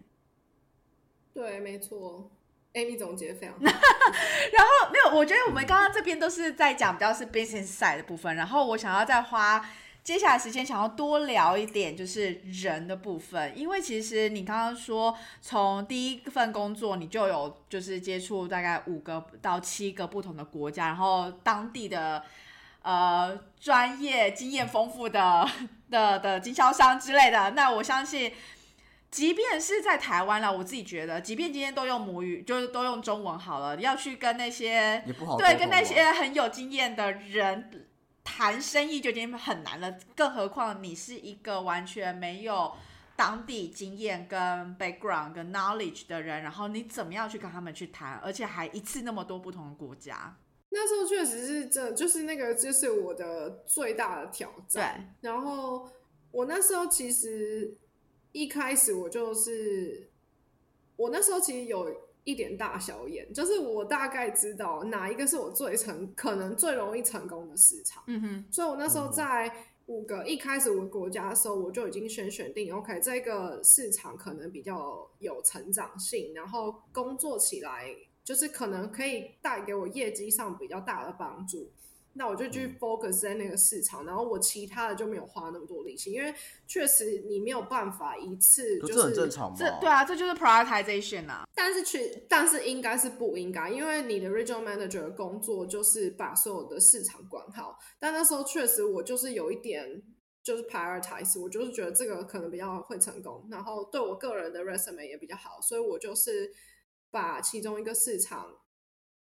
[1.34, 2.30] 对，没错
[2.76, 3.62] ，Amy 总结非常好。
[3.66, 9.68] 然后没有，我觉得我们刚刚这边都是在讲比较是 business side 的部分，然后我想要再花
[10.04, 22.22] 接下来时间想要多聊一点，就是人的部分，因为其实你刚刚说从第一份工作你就有就是接触大概五个到七个不同的国家，然后当地的
[22.82, 25.48] 呃专业经验丰富的
[25.89, 28.34] 的的经销商之类的，那我相信。
[29.10, 35.04] 即便是在台湾了，我自己觉得，即便今天都用母语，就是都用中文好了，要去跟那些
[35.38, 37.70] 对跟那些很有经验的人
[38.24, 42.74] 谈生意就已经很难了，更何况你是一个完全没有
[43.16, 44.40] 当地经验跟
[44.78, 50.38] background 跟 knowledge 的人，然后你怎么样去跟他们去谈，而且还一次那么多不同的国家？
[50.70, 55.16] 那时候确实是这就是那个就是我的最大的挑战。
[55.22, 55.90] 对，然后
[56.32, 57.78] 我那时候其实。
[58.36, 60.10] 一开始我就是，
[60.96, 68.04] 我那时候其实有一点大小眼，就是我大概知道哪一个是我最成可能最容易成功的市场。
[68.08, 69.52] 嗯哼，所以我那时候在
[69.88, 81.70] 五个一开始五个国家的时候，我就已经先选定，OK，这个市场可能比较有成长性，然后工作起来就是可能可以带给我业绩上比较大的帮助。
[82.15, 86.32] 那我就去 focus 在那个市场，然后我其他的就没有花那么多力气，因为
[86.67, 91.43] 确实你没有办法一次就是很正常这对啊，这就是 prioritization 啊。
[91.56, 97.80] 但是去，但是应该是不应该，因为你的 regional manager 的工作就是把所有的市场管好。
[97.97, 100.04] 但那时候确实我就是有一点
[100.43, 106.52] 就是 prioritize，我就是觉得这个可能比较会成功，然后对我个人的 resume 也比较好，所以我就是
[107.10, 108.60] 把其中一个市场。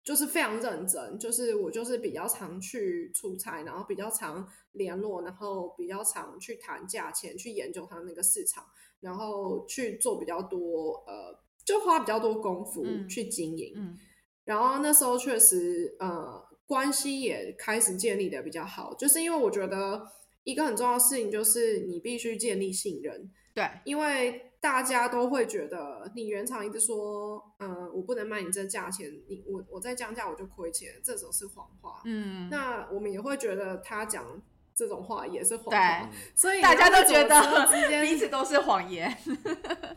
[0.08, 8.64] 就是非常认真，就是我就是比较常去出差，然后比较常联络，然后比较常去谈价钱，去研究他那个市场，
[9.00, 13.74] 然后去做比较多，呃，就花比较多功夫去经营。
[13.76, 13.98] 嗯，
[14.46, 20.02] 然后那时候确实，呃，关系也开始建立的比较好，就是因为我觉得
[20.42, 23.30] 一个很重要的事情就是你必须建立信任。
[23.54, 24.47] 对，因为。
[24.60, 32.02] 大家都会觉得你原厂一直说，呃，我不能卖你这价钱，你我我再降价我就亏钱，这种是谎话。
[32.04, 34.24] 嗯，那我们也会觉得他讲
[34.74, 39.16] 这种话也是谎话，所以大家都觉得之间彼此都是谎言。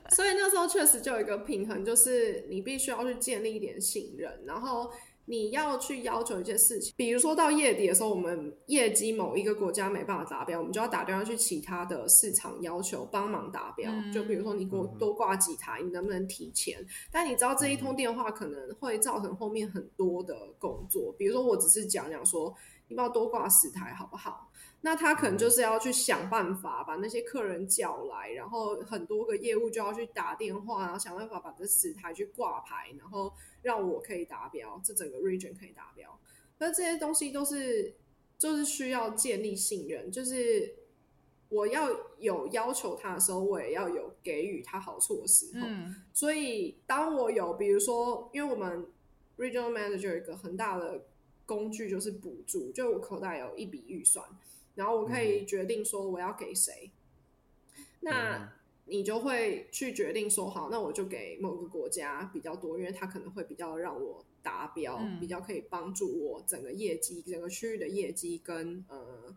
[0.10, 4.92] 所以那时候确实就有一个平衡，就是你必须要去建立一点信任，然后。
[5.26, 13.92] 你要去要求一些事情，比如说到月底的时候，我们业绩某一个国家没办法达标，我们就要打电话去其他的市场要求帮忙达标。
[14.14, 16.86] 就比如说你给我多挂几台，你能不能提前？
[17.12, 22.54] 但你知道这一通电话可能会造成后面很多的工作，比如说我只是讲讲说，
[22.88, 24.51] 你帮我多挂十台好不好？
[24.84, 36.20] 那他可能就是要去想办法把那些客人叫来，然后很多个业务就要去打电话，然后想办法把这十台去挂牌，然后让我可以达标，这整个 region 可以达标。
[36.58, 37.94] 那这些东西都是
[38.40, 40.76] 就是需要建立信任，就是
[41.50, 45.68] 我要有要求他的时候，我也要有给予他好处的时候。
[46.12, 48.88] 所以当我有比如说，因为我们
[49.38, 51.06] regional manager 有一个很大的
[51.46, 54.26] 工具就是补助，就我口袋有一笔预算。
[54.82, 56.90] 然后我可以决定说我要给谁，
[58.00, 58.52] 那
[58.86, 69.36] 你就会去决定说好，那我就给某个国家比较多，因为它可能会比较让我达标，比较可以帮助我整个业绩、整个区域的业绩跟呃，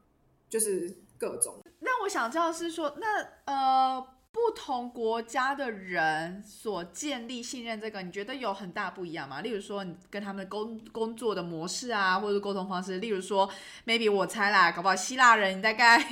[0.49, 1.59] 就是各种。
[1.81, 4.15] 那我想知道是说，那呃。
[4.35, 9.41] 不同国家的人所建立信任，这个你觉得有很大不一样吗？
[9.41, 12.99] 例如说，你跟他们工工作的模式啊，或者沟通方式。
[12.99, 13.49] 例如说
[13.87, 16.05] ，maybe 我猜啦，搞不好希腊人大概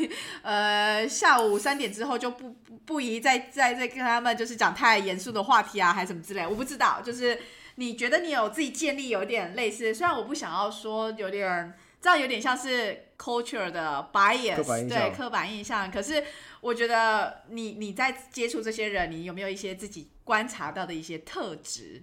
[0.43, 6.47] 呃下午三点之后就不不不宜再再再跟他们就是讲太严肃的话题啊，还是什么之类。
[6.47, 7.37] 我不知道，就是
[7.75, 11.75] 你觉得你有自己建立有点类似，虽然我不想要说有点。
[12.03, 15.89] 这样有点像是 culture 的 bias，对刻板印象。
[15.89, 16.23] 可是
[16.61, 22.03] 我觉得你你在接触这些人，你有没有一些自己观察到的一些特质？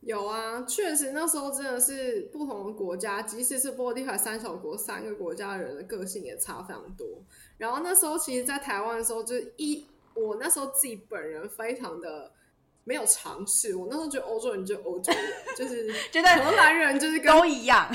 [0.00, 7.06] 有啊，确实那时候真的是不同的国家，即使是波罗的海三小国三个国家的人的个性也差非常多。
[7.58, 12.32] 然后那时候其实，在台湾的时候，就一我那时候自己本人非常的。
[12.86, 17.90] 没有尝试，我那时候觉得欧洲人就欧洲人，就是 觉得荷兰人就是都一样。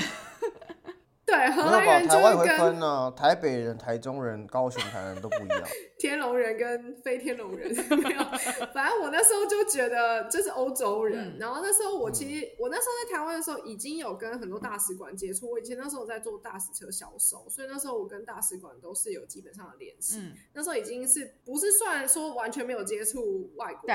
[1.30, 1.62] 对， 荷？
[1.70, 5.62] 兰人就台湾会跟分呢，台北人、台中人、高雄、台南人都不一样。
[5.98, 8.24] 天龙人跟非天龙人没有，
[8.72, 11.28] 反正我那时候就觉得这是欧洲人。
[11.28, 20.18] 嗯然后那时候我其实、我那时候在台湾的时候已经有跟很多大使馆接触，我以前那时候在做大使车销售，所以那时候我跟大使馆都是有基本上的联系。
[20.18, 23.90] 嗯，那时候已经是不是算说完全没有接触外国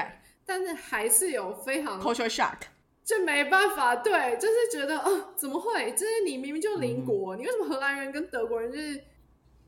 [0.46, 2.58] 但是还是有非常 culture shock，
[3.06, 5.92] 就没办法，对，就是觉得，哦，怎么会？
[5.92, 9.00] 就是你明明就邻嗯国，你为什么荷兰人跟德国人就是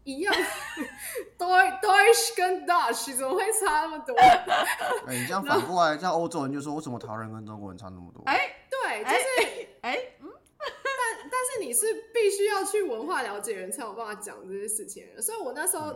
[0.04, 0.34] 一样？
[1.38, 4.15] Deu- Deutsch 跟 Dutch 怎么会差那么多？
[5.08, 8.23] 哎，你这样反过来，像欧洲人就说，为什么台湾人跟中国人差那么多？
[8.26, 8.39] 哎
[8.71, 15.21] 对，就哎是，哎， 但但是你是必须要去文化了解人才有办法讲这些事情的。
[15.21, 15.95] 所以我那时候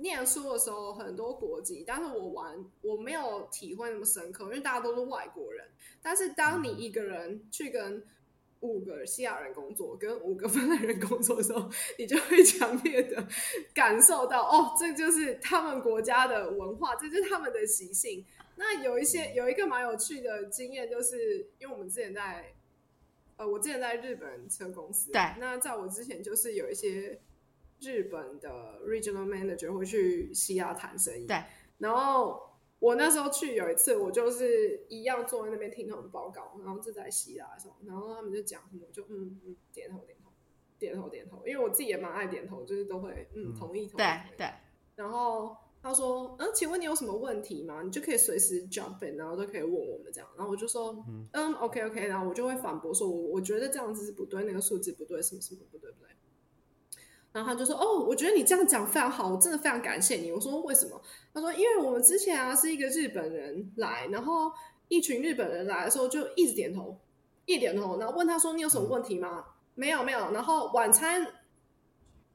[0.00, 5.66] 念书的时候，很多国籍，但是我玩我没有体会那么深刻，因为大家都是外国人。
[6.02, 8.04] 但是当你一个人去跟
[8.60, 13.26] 五个西亚人工作，跟五个芬兰人工作的时候，你就会强烈的
[13.72, 18.24] 感受到，哦，这就是他们国家的文化，这就是他们的习性。
[18.56, 22.52] 那有一些有一个蛮有趣的经验，就是因为我们之前在，
[23.36, 27.18] 呃，我之前在日本车公司，对那在我之前就是有一些
[27.80, 31.42] 日本的 regional manager 会去西亚谈生意，对，
[31.78, 32.40] 然后
[32.78, 40.30] 我那时候去有一次，我就是一样坐在那边听他们报告，然后就在希腊的时候，然后他们就讲什么，我就嗯嗯点头点头
[40.78, 44.50] 点头点头，因为我自己也蛮爱点头，就是都会嗯嗯同意同意，对对，
[44.96, 47.82] 然后他说：“嗯，请问你有什么问题吗？
[47.82, 56.08] 你就可以随时 jump in，然后都可以问我们这样。”然后我就说：“嗯嗯 o k OK。”然后我就会反驳说：“我我觉得这样子是不对，那个数字不对，什么什么不对不对。”
[57.32, 61.00] 然后他就说：“哦，我觉得你这样讲非常好，我真的非常感谢你。”我说：“为什么？”
[61.32, 64.50] 他说：“因为我们之前啊是一个日本人来，然后
[64.88, 66.98] 一群日本人来的时候就一直点头，
[67.46, 69.44] 一点头，然后问他说：‘你有什么问题吗？’
[69.76, 70.32] 没有没有。
[70.32, 71.26] 然后晚餐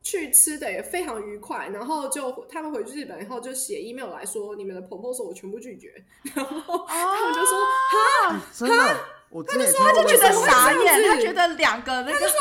[0.01, 5.93] 去吃的也非常愉快，然后就他们回去日本以后就写 email 来说你们的 proposal 我全部拒绝，
[6.33, 7.59] 然后他们就说
[7.91, 8.97] 哈，真的，
[9.29, 12.35] 我之前也听过他就觉得傻眼，他觉得两个那个他说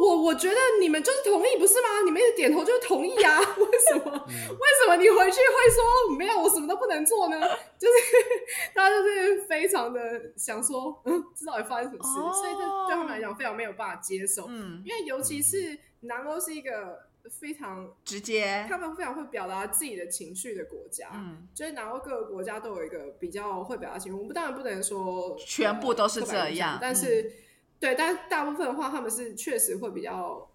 [0.00, 1.88] 我我觉得你们就是同意不是吗？
[2.04, 4.04] 你们一直点头就是同意啊， 为什么？
[4.04, 7.40] 为什么你回去会说没有我什么都不能做呢？
[7.78, 7.94] 就是
[8.74, 10.00] 大家就是非常的
[10.36, 12.18] 想说， 嗯，这到底发生什么事？
[12.20, 17.00] 哦所以这对他们来讲非常没有办法接受，嗯因为尤其是南欧是一个
[17.40, 24.18] 非常直接，他们非常会表达自己的情绪的国家，嗯，就是南欧各个国家都有一个比较会表达情绪。
[24.18, 27.30] 我们当然不能说全部都是这样但是、
[27.80, 30.48] 对，但大部分的话，他们是确实会比较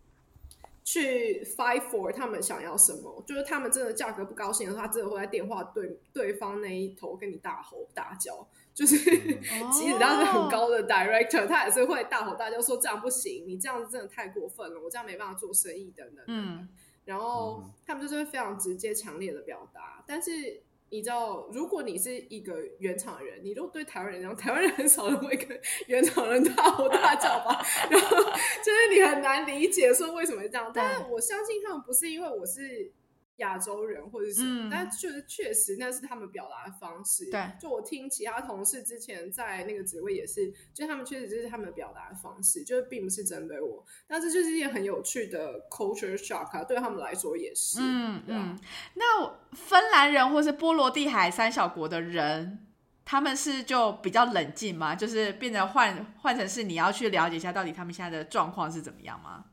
[0.84, 3.24] 去 fight for 他们想要什么。
[3.26, 8.48] 就是他们真的价格不高兴的话，他真的会在电话对对方那一头跟你大吼大叫。
[8.76, 16.68] 就是哦即使他是很高的 director，他也是会大吼大叫说这样不行，你这样子真的太过分了，我这样没办法做生意等等
[17.06, 20.04] 然后嗯他们就是会非常直接、强烈的表达。
[20.06, 27.66] 但是你知道，如果你是一个原厂人，你如果对台湾人讲，台湾人很少人会跟原厂人大吼大叫吧？
[27.90, 30.72] 然后就是你很难理解说为什么会这样。
[30.74, 32.92] 但是我相信他们不是因为我是。
[33.38, 37.30] 亚洲人或者是，嗯但确实确实那是他们表达的方式。
[37.30, 47.80] 对就我听其他同事之前在那个职位也是，就他们确实就是他们表达的方式，就是并不是针对我，但是就是一件很有趣的 culture shock 啊，对他们来说也是。
[47.82, 48.60] 嗯嗯，
[48.96, 52.66] 那芬兰人或是波罗的海三小国的人，
[53.04, 54.96] 他们是就比较冷静吗？
[54.96, 59.46] 就是变成换换成是你要去了解一下到底他们现在的状况是怎么样吗？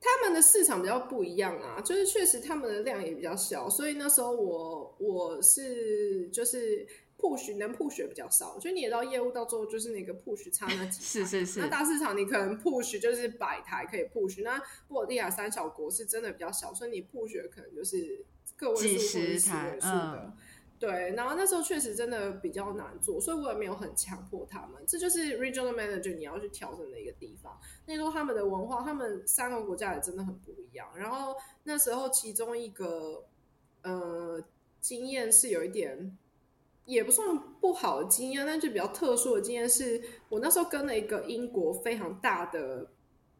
[0.00, 6.86] 他们的市场比较不一样啊，就是确实他们的量也比较小，所以那时候我我是就是
[7.18, 14.58] push 能 push 的比较少，就你也知道业务到最后就是那个 push 差那几 是是是那，大市场你可能 push 就是百台可以 push，那
[14.88, 18.24] 波罗的海三小国是真的比较小，所以你 push 的可能就是
[18.56, 20.22] 个位数或者十位数的。
[20.24, 20.36] 嗯
[20.80, 24.82] 对，然后那时候确实真的比较难做，所以我也没有很强迫他们。
[24.86, 27.60] 这就是 regional manager 你要去调整的一个地方。
[27.84, 30.88] 那时候他们的文化，他们三个国家也真的很不一样。
[30.96, 33.26] 然后那时候其中一个
[33.82, 34.42] 呃
[34.80, 36.16] 经验是有一点，
[36.86, 42.88] 也不算不好的经验，但就比较特殊的经验是，我那时候跟了一个英国非常大的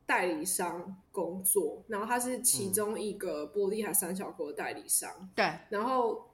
[0.05, 5.31] 代理商工作，然后他是其中一个波罗的海三小国的代理商。
[5.35, 6.30] 对，然后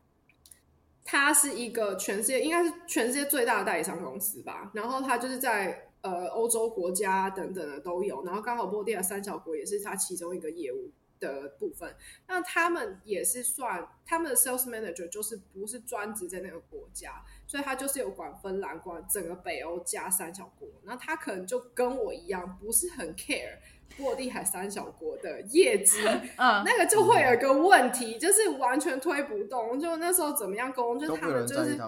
[1.06, 4.70] 它是一个全世界应该是全世界最大的代理商公司吧。
[4.74, 11.94] 然后它就是在呃欧洲国家等等的都有，然后刚好波罗的海三小国也是它其中一个业务的部分。
[12.26, 20.68] 那他们也是算他们的 sales manager，就是不是专职在那个国家，所以他就是有管芬兰、管整个北欧加三小国。
[20.82, 23.58] 那他可能就跟我一样，不是很 care
[23.96, 25.98] 波罗的海三小国的业绩，
[26.36, 29.78] 嗯，那个就会有一个问题，就是完全推不动。
[29.78, 31.78] 就那时候怎么样沟通，就是他们就是。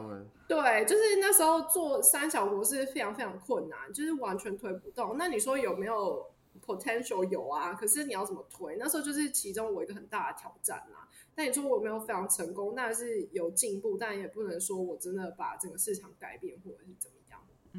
[0.48, 5.16] 对，就是那时候做三小国是非常非常困难，就是完全推不动。
[5.18, 6.24] 那你说有没有
[6.66, 7.22] potential？
[7.28, 8.76] 有啊，可是你要怎么推？
[8.78, 11.06] 那时候就是其中我一个很大的挑战啦。
[11.34, 12.72] 那你说我有没有非常成功？
[12.74, 17.17] 但是有进步，但也不能说我真的把整个市场改变或者是怎么样。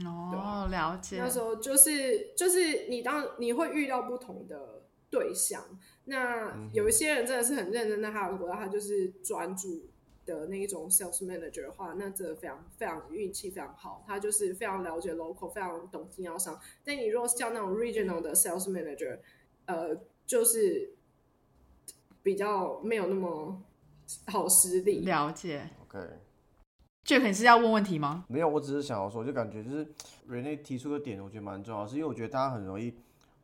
[0.05, 1.17] 哦，了解。
[1.17, 5.63] 那时候就是就是你当你会遇到不同的对象，
[6.05, 9.89] 那有一些人真的是很认真的他的国家，他就是专注
[10.25, 16.59] 的那一种 sales manager 的话，那真的非常非常运气非常好，他就是非常了解 local，非常懂经销商。
[16.83, 19.19] 但你如果像那种 regional 的 sales manager，
[19.65, 20.93] 呃，就是
[22.21, 23.63] 比较没有那么
[24.27, 24.99] 好实力。
[25.05, 25.69] 了解。
[25.81, 25.97] OK，
[27.09, 28.23] 这肯是要问问题吗？
[28.27, 29.83] 没有，我只是想要说，就感觉就是
[30.29, 32.93] Rene 提出的点，我觉得蛮重要，是因为我觉得大家很容易，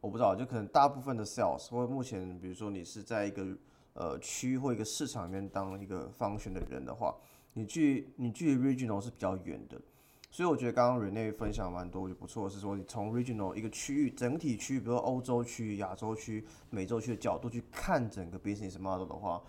[0.02, 3.58] 我不知道，就可能大部分的 sales 或者目前，比如说你是在一个
[3.94, 7.16] 呃区或一个市场里面当一个方选的人的话，
[7.54, 9.82] 你距你距离 regional 是比较远的，
[10.30, 19.42] 所以我觉得刚刚 Rene 分享蛮多，我觉得不错，是说你从 regional 一个区域整体区域，比如说欧洲区、亚洲区、美洲区的角度去看整个 business model 的话，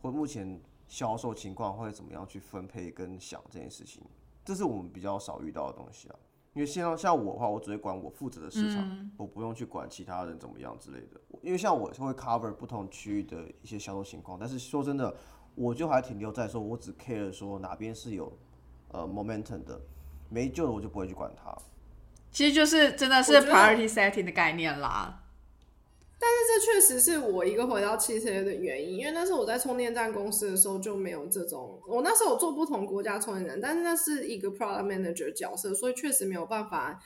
[0.00, 0.58] 或目前
[0.90, 4.02] 销售情况会怎么样去分配跟想这件事情，
[4.44, 6.16] 这是我们比较少遇到的东西啊。
[6.52, 11.20] 因为像像我的话，我只会管我负责的市场，我不用去管其他人怎么样之类的。
[11.42, 15.14] 因为像我会 cover 不同区域的一些销售情况，但是说真的，
[15.54, 18.36] 我就还停留在说我只 care 说哪边是有
[18.88, 19.80] 呃 momentum 的，
[20.28, 21.56] 没救的我就不会去管它。
[22.32, 25.22] 其实就是真的是我觉得 priority setting 的概念啦。
[26.22, 37.02] 但是这确实是我一个回到汽车的原因，因为那时候我在充电站公司的时候就没有这种，我那时候有做不同国家充电站，但是那是一个 product manager 角色，所以确实没有办法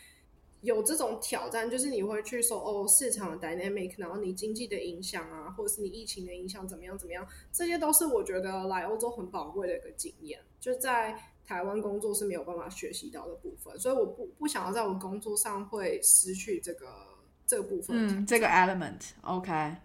[0.62, 16.86] 有这种挑战，就是你会去说哦市场的 dynamic，然后你经济的影响啊，或者是你疫情的影响怎么样怎么样，这些都是我觉得来欧洲很宝贵的一个经验，就在台湾工作是没有办法学习到的部分，所以我不不想要在我工作上会失去这个
[17.46, 17.96] 这个部分。
[17.96, 19.78] 嗯，这个 element，OK、哎，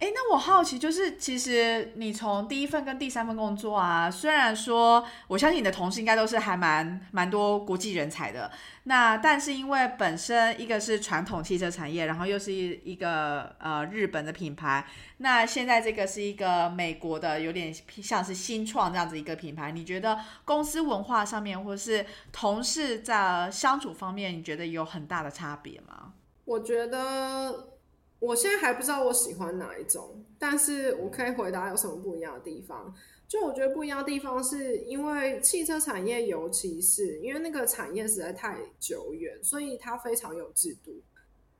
[0.00, 8.50] 那我好奇，就是其实你从第一份跟第三份工作啊，虽然说我相信你的同事应该都是还蛮蛮多国际人才的，
[8.84, 14.86] 那但是因为本身一个是传统汽车产业，然后又是一一个呃日本的品牌，
[15.18, 26.12] 那现在这个是一个美国的，有点像是新创这样子一个品牌，你觉得公司文化上面，或是同事在相处方面，你觉得有很大的差别吗？
[26.44, 27.70] 我觉得
[28.18, 32.94] 我现在还不知道我喜欢哪一种，但是我可以回答有什么不一样的地方。
[33.26, 40.92] 就我觉得不一样的地方，是因为汽车产业，尤其是因为那个产业实在太久远，所以它非常有制度，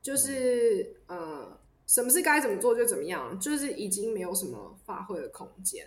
[0.01, 5.85] 就是呃，什么是该怎么做就怎么样，就是已经没有什么发挥的空间。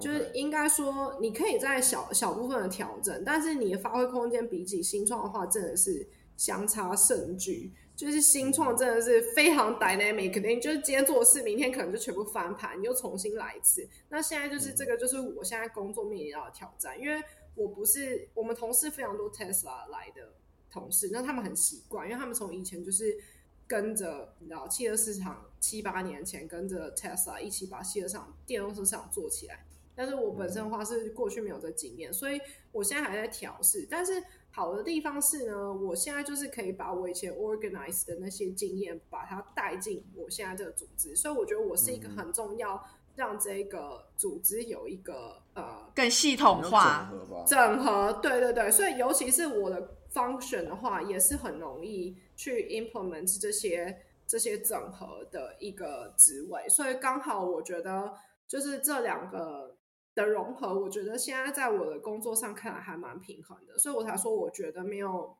[0.00, 7.72] 就是应该说，你可以在小小部分的调整，但是你的发挥空间比起新创的话，真的是相差甚巨。
[8.00, 13.86] 就是新创真的是非常 dynamic，肯定就是今天做的事，明天可能就全部翻盘，你又重新来一次。
[14.08, 17.22] 那现在就是这个，就是我现在工作面临到的挑战，因为
[17.54, 20.32] 我不是我们同事非常多 Tesla 来的
[20.70, 23.18] 同事，那他们很习惯，因为他们从以前就是
[23.66, 29.66] 跟着你知道汽车市场七八年前跟着 Tesla 一起把汽车上电动车市场做起来。
[29.94, 32.40] 但是我本身的话是过去没有这经验，所以
[32.72, 33.86] 我现在还在调试。
[33.90, 34.22] 但是
[34.52, 41.14] 好的地方是呢，我现在就是可以把我以前 organize 的那些经验，把它带进我现在这个组织。
[41.14, 42.82] 所以我觉得我是一个很重要，
[43.14, 47.44] 让这个组织有一个呃更系统化整合。
[47.46, 48.12] 整合。
[48.14, 56.68] 对对对，所以尤其是我的 function 的话，也是很容易去 implement 这些这些整合的一个职位。
[56.68, 58.12] 所以刚好我觉得
[58.48, 59.76] 就是这两个。
[60.14, 65.36] 的融合，我觉得现在在我的工作上看来还蛮平衡的，所以我才说我觉得没有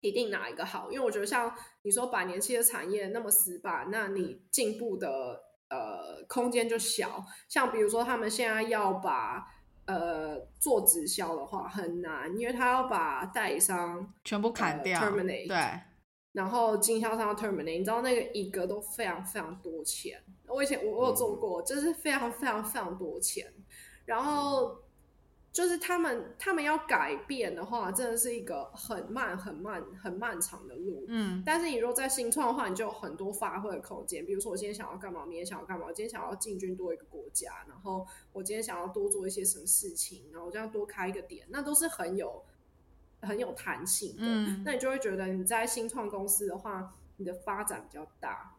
[0.00, 1.52] 一定哪一个好，因为我觉得像
[1.82, 7.24] 你说百年期的产业那么死板，那你进步的呃空间就小。
[7.48, 9.44] 像比如说他们现在要把
[9.86, 15.80] 呃做直销的话很难，因为他要把代理商全部砍掉、呃、，terminate，对，
[16.32, 20.22] 然后经销商要 terminate，你知道那个一个都非常非常多钱。
[20.46, 23.46] 我以前我我有做过，就是非常非常非常多钱。
[24.04, 24.78] 然后
[25.52, 31.04] 就是他们他们要改变的话，真的是一个很慢、很慢、很漫长的路。
[31.08, 34.24] 嗯，但是你如果在新创的话，你就有很多发挥的空间。
[34.24, 42.42] 比如说，我今天想要干嘛，明天想要干嘛，我今天想要进军多一个国家，然后我今天想要多做一些什么事情，然后我这样多开一个点，那都是很有
[43.20, 44.22] 很有弹性的。
[44.22, 48.56] 嗯那你就会觉得你在新创公司的话，你的发展比较大，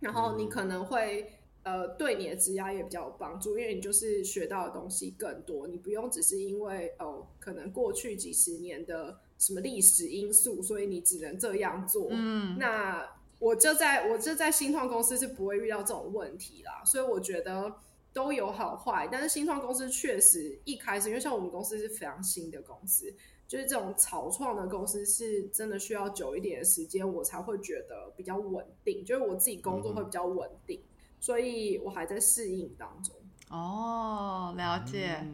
[0.00, 1.40] 然后你可能会。
[1.66, 12.06] 呃，对你的职涯也比较有帮助，因为你就是学到的东西更多，你不用只是因为哦，可能过去几十年的什么历史因素，所以你只能这样做。
[12.10, 13.04] 嗯，那
[13.40, 17.74] 我就在我就在新创公司是不会遇到这种问题啦，所以我觉得
[18.12, 19.08] 都有好坏。
[19.10, 23.12] 但是新创公司确实一开始，因为像我们公司是非常新的公司，
[23.48, 30.80] 就是这种草创的公司是真的需要久一点的时间，我才会觉得比较稳定，就是我自己工作会比较稳定。
[31.26, 33.12] 所以我还在适应当中。
[33.48, 35.06] 哦，了解。
[35.08, 35.26] 哎、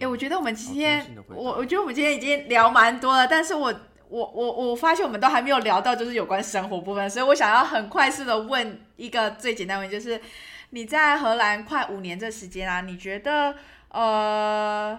[0.00, 10.18] 嗯我觉得我们今天我我觉得我们今天已经聊蛮多了，但是我我我我发现我们都还没有聊到就是有关生活部分，所以我想要很快速的问一个最简单问题，就是
[10.70, 13.54] 你在荷兰快五年这时间啊，你觉得
[13.90, 14.98] 呃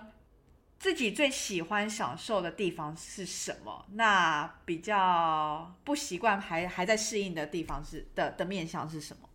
[0.77, 3.85] 自己最喜欢享受的地方是什么？
[3.93, 9.26] 那比较不习惯还还在适应的地方是的的面向是什么？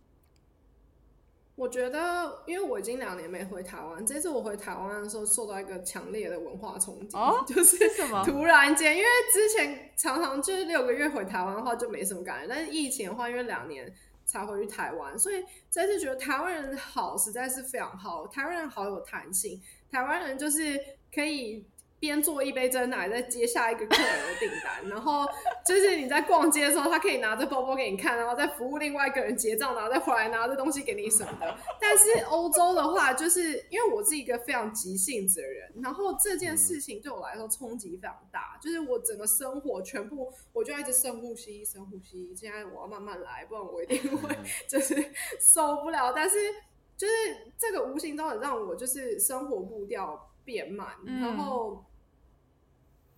[1.55, 13.93] 我觉得，因为我已经两年没回台湾，这次我回台湾的时候受到一个强烈的文化冲击，哦 就是什么突然间，因为之前常常就是六个月回台湾的话就没什么感觉，但是疫情的话，因为两年
[14.25, 20.79] 才回去台湾，所以这次觉得台湾人好，实在是非常好，台湾人好有弹性，台湾人就是
[21.15, 21.67] 可以。
[22.03, 25.25] 边做一杯真奶，再接下一个客人的订单，然后
[25.65, 31.57] 就是你在逛街的时候，他可以拿着包包给你看，然后再服务另外一个人结账，然后再回来拿着东西给你什么的。
[31.81, 42.35] 但是欧洲的话，就是因为我是一个非常急性子的人，然后这件事情对我来说冲击非常大，就是我整个生活全部我就要一直深呼吸，深呼吸。
[42.35, 44.37] 现在我要慢慢来，不然我一定会
[44.67, 46.13] 就是受不了。
[46.13, 46.37] 但是
[46.97, 47.13] 就是
[47.57, 51.85] 这个无形中很让我就是生活步调变慢，嗯然后。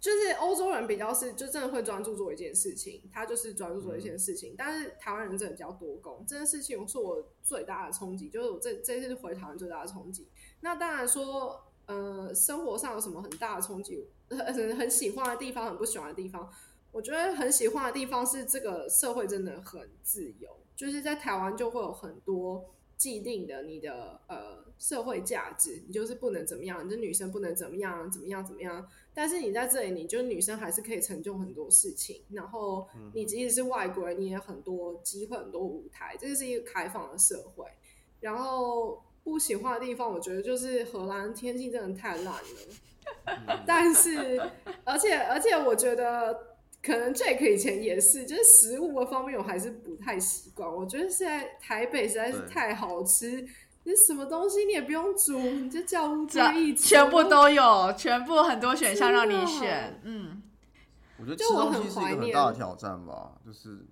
[0.04, 4.54] 就是欧洲人比较是就真的会专注做一件事情，他就是专注做一件事情。
[4.54, 10.28] 但是台湾人真的比较多工，这件事情是我最大的冲击，就是我这这次回台湾最大的冲击。
[10.60, 14.06] 那当然说，呃，生活上有什么很大的冲击？
[14.28, 16.52] 很很喜欢的地方，很不喜欢的地方。
[16.92, 28.86] 我觉得很喜欢的地方是这个社会真的很自由，就是在台湾就会有很多既定的你的呃社会价值，你就是不能怎么样，你这女生不能怎么样，怎么样怎么样。
[29.14, 32.22] 但是你在这里，你就女生还是可以成就很多事情。
[32.30, 36.16] 然后你即使是外国人，你也很多机会、很多舞台。
[36.18, 37.64] 这是一个开放的社会。
[38.20, 43.62] 然后不喜欢的地方，我觉得就是荷兰天气真的太烂了。
[43.66, 44.40] 但是，
[44.82, 50.68] 而且而且，我觉得可能 Jake 以前也是，就是食物的方面，我还是不太习惯。
[50.68, 53.46] 我觉得现在台北实在是太好吃。
[53.84, 60.42] 你什么东西你也不用煮，你就叫乌这龟一全部都有，全部很多选项让你选，嗯，
[61.18, 63.86] 我觉得吃东西是一个很大的挑战吧，就是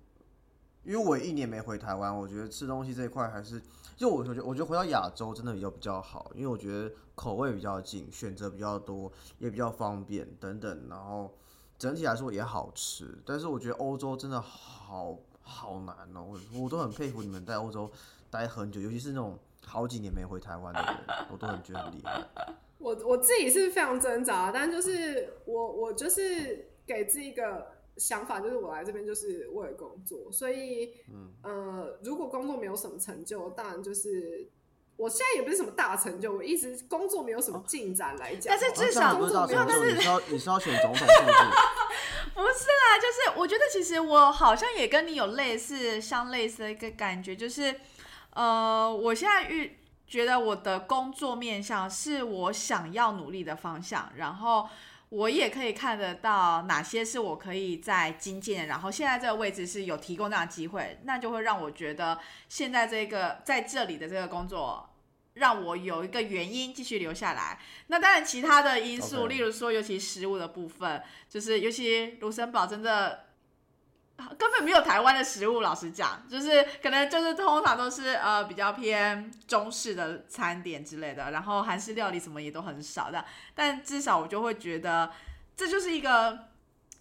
[0.83, 3.61] 因为我一年没回台湾，我觉得吃东西这一块还是，
[3.95, 11.31] 就我觉得我觉得回到亚洲真的比较比较好，因为我觉得口味比较近，选择比较多，也比较方便等等，然后
[11.77, 13.21] 整体来说也好吃。
[13.23, 17.91] 但是我觉得欧洲真的好好难哦，我我都很佩服你们在欧洲
[18.31, 20.95] 待很久，尤其是那种好几年没回台湾的人，
[21.31, 22.21] 我都很觉得很厉害。
[22.79, 34.49] 我我自己是非常挣扎，但就是我我就是给自己一个想法，就是我来这边就是为了工作，所以嗯呃，如果工作没有什么成就，当然就是
[34.97, 41.37] 我现在也不是什么大成就，我一直工作没有什么进展来讲，但是至少工作没有但是，你是要你是要选总统是不是？
[42.35, 47.73] 不是啦，就是我觉得其实我好像也跟你有类似、相类似的一个感觉，就是
[48.33, 54.67] 呃，我现在遇觉得我的工作面向是我想要努力的方向，然后
[55.09, 62.19] 我也可以看得到哪些是我可以在精进的，然后现在这个位置是有提供这样的机会，那就会让我觉得
[62.49, 64.89] 现在这个在这里的这个工作。
[65.35, 67.57] 让我有一个原因继续留下来。
[67.87, 73.25] 那当然，其他的因素例如说，尤其食物的部分，就是尤其卢森堡真的
[74.37, 83.25] 根本没有台湾的食物，老实讲，就是可能就是通常都是呃比较偏中式的餐点之类的，然后韩式料理什么也都很少的。
[83.55, 85.11] 但至少我就会觉得
[85.57, 86.47] 这就是一个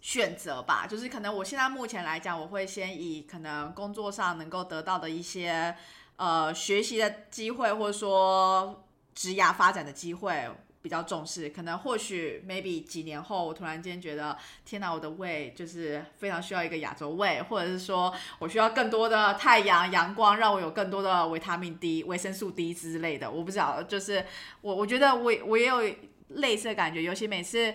[0.01, 5.77] 选择吧，就是可能我现在目前来讲，我会先以可能工作上能够得到的一些
[6.17, 8.85] 呃学习的机会，或者说
[9.15, 10.51] 职涯发展的机会
[10.83, 11.49] 比较重视。
[11.49, 23.31] 可能或许 maybe 几年后，我突然间觉得，天哪，我的胃就是非常需要一个亚洲胃，或者是说我需要更多的太阳阳光，让我有更多的维他命 D、维生素 D 之类的。
[23.31, 24.27] 我不知道，就是
[24.61, 25.81] 我我觉得我我也有
[26.29, 27.73] 类似的感觉，尤其每次，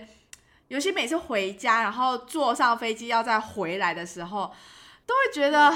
[0.68, 4.54] 尤其每次回家，然后坐上飞机要再回来的时候，
[5.06, 5.74] 都会觉得。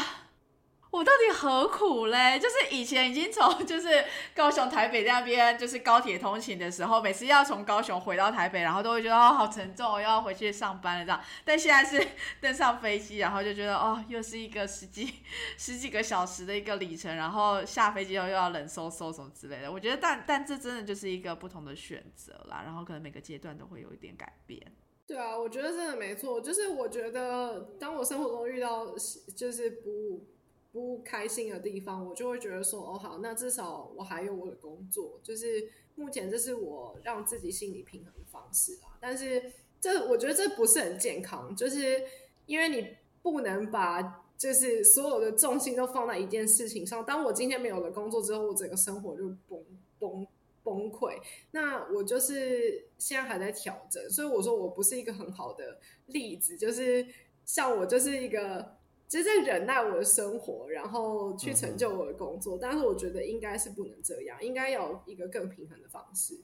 [0.92, 2.38] 我到底何苦嘞？
[2.38, 4.04] 就是以前已经从 就是
[4.36, 11.18] 高雄台北那边就是高铁通勤的时候，每次要从高雄回到台北，然后都会觉得哦好沉重，又要回去上班了这样。
[11.46, 12.06] 但现在是
[12.42, 15.14] 登上飞机，然后就觉得哦又是一个十几
[15.56, 19.72] 十几个小时的一个里程，然后下飞机后又要冷飕飕什么之类的。
[19.72, 24.60] 我觉得但但这真的就是一个不同的选择啦，然后可能每个阶段都会有一点改变。
[25.06, 26.38] 对啊，我觉得真的没错。
[26.38, 28.94] 就是我觉得当我生活中遇到
[29.34, 30.30] 就是不。
[30.72, 38.96] 不开心的地方，我就会觉得说，哦，好，那至少我还有我的工作，就是目前这是我让自己心理平衡的方式啊。
[38.98, 42.02] 但是这我觉得这不是很健康，就是
[42.46, 47.04] 因为你不能把就是所有的重心都放在一件事情上。
[47.04, 49.62] 当我今天没有了工作之后，我整个生活就崩
[49.98, 50.26] 崩
[50.62, 51.20] 崩溃。
[51.50, 57.06] 那我就是现在还在调整，所以我说我不是一个很好的例子，就是
[57.44, 58.80] 像我就是一个。
[59.12, 66.40] 其实在忍耐我的生活，然后去成就我的工作，但是我觉得应该是不能这样，应该有一个更平衡的方式。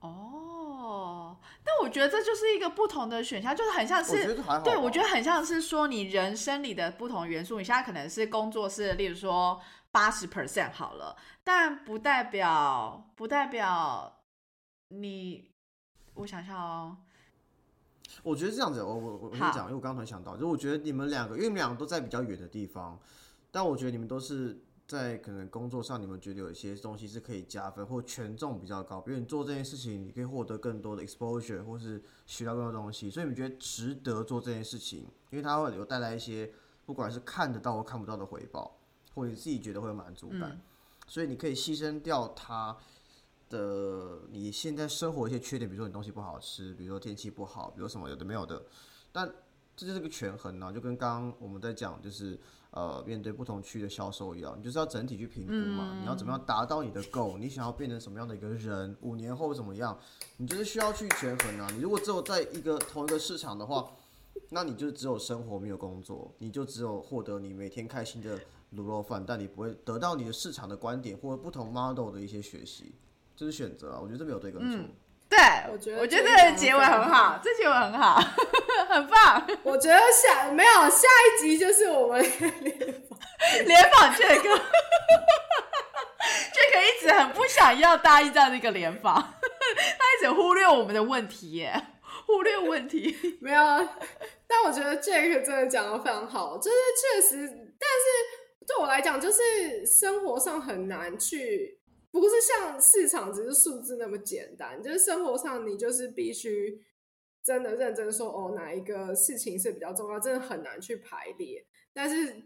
[0.00, 1.34] 哦，
[1.64, 7.56] 但我觉得这就是一个不同的选项，就是很像是，对我觉得很像是说你人生里的不同元素。
[7.56, 9.58] 你现在可能是工作是，例如说
[9.90, 14.20] 八十 percent 好了，但不代表不代表
[14.88, 15.50] 你，
[16.12, 16.98] 我想想哦。
[18.22, 22.98] 我觉得这样子，我我我跟你讲，因为我刚才想到，就我觉得你们两个，因为你们两个都在比较远的地方，
[23.50, 35.00] 但我觉得你们都是在可能工作上，你们觉得有一些东西是可以加分或权重比较高，比如你做这件事情，你可以获得更多的 exposure 或是学到更多东西，所以你们觉得值得做这件事情，
[35.30, 36.50] 因为它会有带来一些
[36.84, 38.78] 不管是看得到或看不到的回报，
[39.14, 40.60] 或者你自己觉得会有满足感，
[41.06, 42.76] 所以你可以牺牲掉它。
[43.48, 48.62] 的你现在生活一些缺点，比如说你东西不好吃，比如说天气不好，比如什么有的没有的，
[49.12, 49.32] 但
[49.76, 52.38] 这就是个权衡呢，就跟刚刚我们在讲，就是
[52.70, 59.98] 呃面对不同区的销售一样，你就是要整体去评估嘛，你要怎么样达到你的 goal，你想要变成什么样的一个人，五年后怎么样，
[60.38, 61.68] 你就是需要去权衡啊。
[61.74, 63.92] 你如果只有在一个同一个市场的话，
[64.50, 68.38] 那你就只有生活没有工作，你就只有获得你每天开心的
[68.74, 72.94] 卤肉饭，但你不会得到你的市场的观点或者不同 model 的一些学习。
[73.36, 74.80] 就是选择啊，我觉得这没有对跟错。
[75.28, 75.38] 对，
[75.72, 78.20] 我觉得我觉得这个结尾很好，这结尾很好，
[78.88, 79.44] 很棒。
[79.64, 82.22] 我觉得下没有下一集就是我们
[83.66, 84.42] 联访这个，
[86.54, 91.88] 这个一直很不想要答应这样的一个联访，他一直忽略我们的问题耶，
[92.26, 93.16] 忽略问题。
[93.42, 93.58] 没有，
[94.46, 96.76] 但我觉得 Jack 真的讲的非常好，就是
[97.20, 101.75] 确实，但是对我来讲，就是生活上很难去。
[102.20, 106.80] 不是像市场只是数字那么简单，就是生活上你就是必须
[107.42, 111.66] 真的认真说哦，哪一个事情是比较重要，真的很难去排列。
[111.92, 112.42] 但是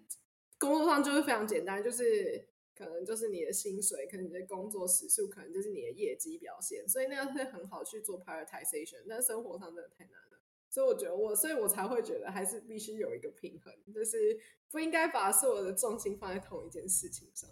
[0.58, 2.46] 工作上就是非常简单，就是
[2.76, 9.04] 可能就是你的薪水，可能你的工作时数，可能就是你的业绩表现，所以那样会很好去做 prioritization。
[9.08, 14.38] 但生活上真的太难了，所以我觉得我，所以我才会觉得还是必须有一个平衡，就是
[14.70, 17.50] 不应该把所有的重心放在同一件事情上。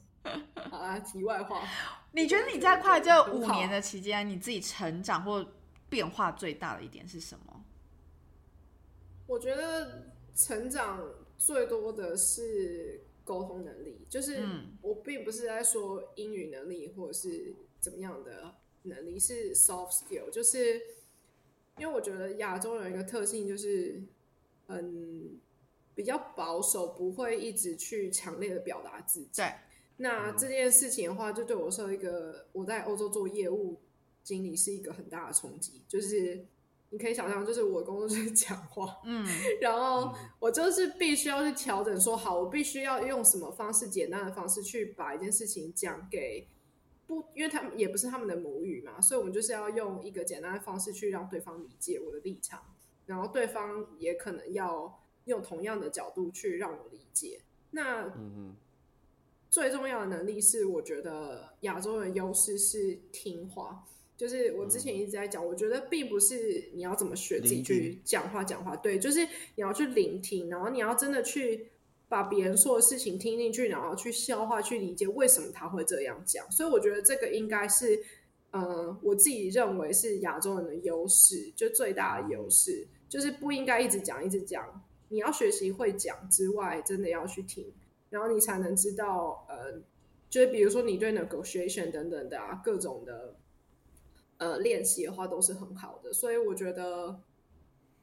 [0.70, 1.66] 好 啦，题外话，
[2.12, 5.46] 你觉得你在快这五年的期间，你自己成长或
[5.88, 7.64] 变化最大的一点是什么？
[9.26, 11.00] 我觉得成长
[11.38, 14.46] 最多的是沟通能力，就是
[14.82, 20.80] 我并不是在说英语能力或者是怎么样的能力，是 soft skill，就是
[21.78, 24.02] 因为我觉得亚洲有一个特性，就是
[24.66, 25.38] 嗯
[25.94, 29.30] 比较保守，不会一直去强烈的表达自己。
[29.36, 29.52] 对。
[30.00, 33.80] 那这件事情的话，就对我说一个我在欧洲做业务
[34.22, 35.82] 经理是一个很大的冲击。
[35.88, 36.46] 就是
[36.90, 39.26] 你可以想象，就是我工作就是讲话，嗯，
[39.60, 46.46] 然后我就是必须要去调整，说好，我必须要用什么方式，简单的方式去把一件事情讲给
[47.08, 52.62] 不，因为他们也不是他们的母语嘛，所以我们就是要用一个简单的方式去让对方理解我的立场，
[53.06, 57.40] 然后对方也可能要用同样的角度去让我理解。
[57.72, 58.56] 那嗯嗯。
[59.50, 63.84] 最重要的能力是，我觉得亚洲人优势是听话。
[64.16, 69.20] 就是我之前一直在讲，我觉得并不是你要怎么学自己去讲话讲话，对，就是
[69.54, 71.68] 你要去聆听，然后你要真的去
[72.08, 76.50] 把别人说的事情听进去，然后去消化、去理解为什么他会这样讲。
[76.50, 78.02] 所以我觉得这个应该是
[78.50, 84.84] 呃，我自己认为是亚洲人的优势，就最大的优势，就是不应该一直讲一直讲。
[85.10, 87.64] 你要学习会讲之外，真的要去听，
[88.10, 89.80] 然后你才能知道，呃，
[90.30, 93.36] 就是比如说你对 negotiation 等等的啊，各种的
[94.38, 96.12] 呃练习的话都是很好的。
[96.12, 97.20] 所以我觉得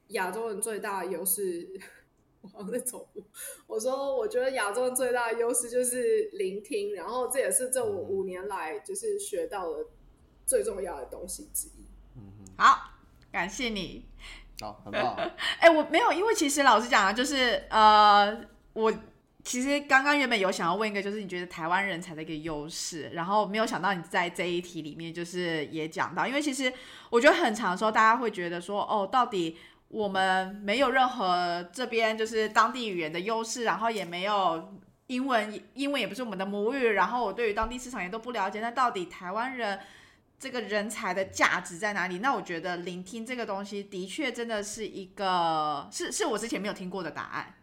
[0.08, 1.68] 亚洲人最大的优势，
[2.42, 3.24] 我好像在走步。
[3.66, 9.86] 我说，我觉得亚洲人最大的优势就是聆听，然后这也是这五五年来就是学到的
[10.44, 11.86] 最重要的东西之一。
[12.16, 12.22] 嗯，
[12.56, 12.92] 好，
[13.32, 14.06] 感谢你。
[14.60, 15.14] 好，很棒。
[15.60, 18.92] 哎，我没有，因为其实老实讲啊，就是呃，我
[19.46, 26.72] 其实刚刚原本有想要问一个，就是你觉得台湾人才的一个优势，然后没有想到你在这一题里面就是也讲到，因为其实
[27.10, 34.74] 我觉得很长的时候，大家会觉得说，哦，到底我们没有任何这边就是当地语言的优势，然后也没有
[35.06, 39.78] 英文，英文也不是我们的母语，然后我对于当地市场也都不了解，那到底台湾人？
[40.38, 42.18] 这个人才的价值在哪里？
[42.18, 47.54] 那我觉得聆听这个东西的确真的是一个，是是我之前没有听过的答案，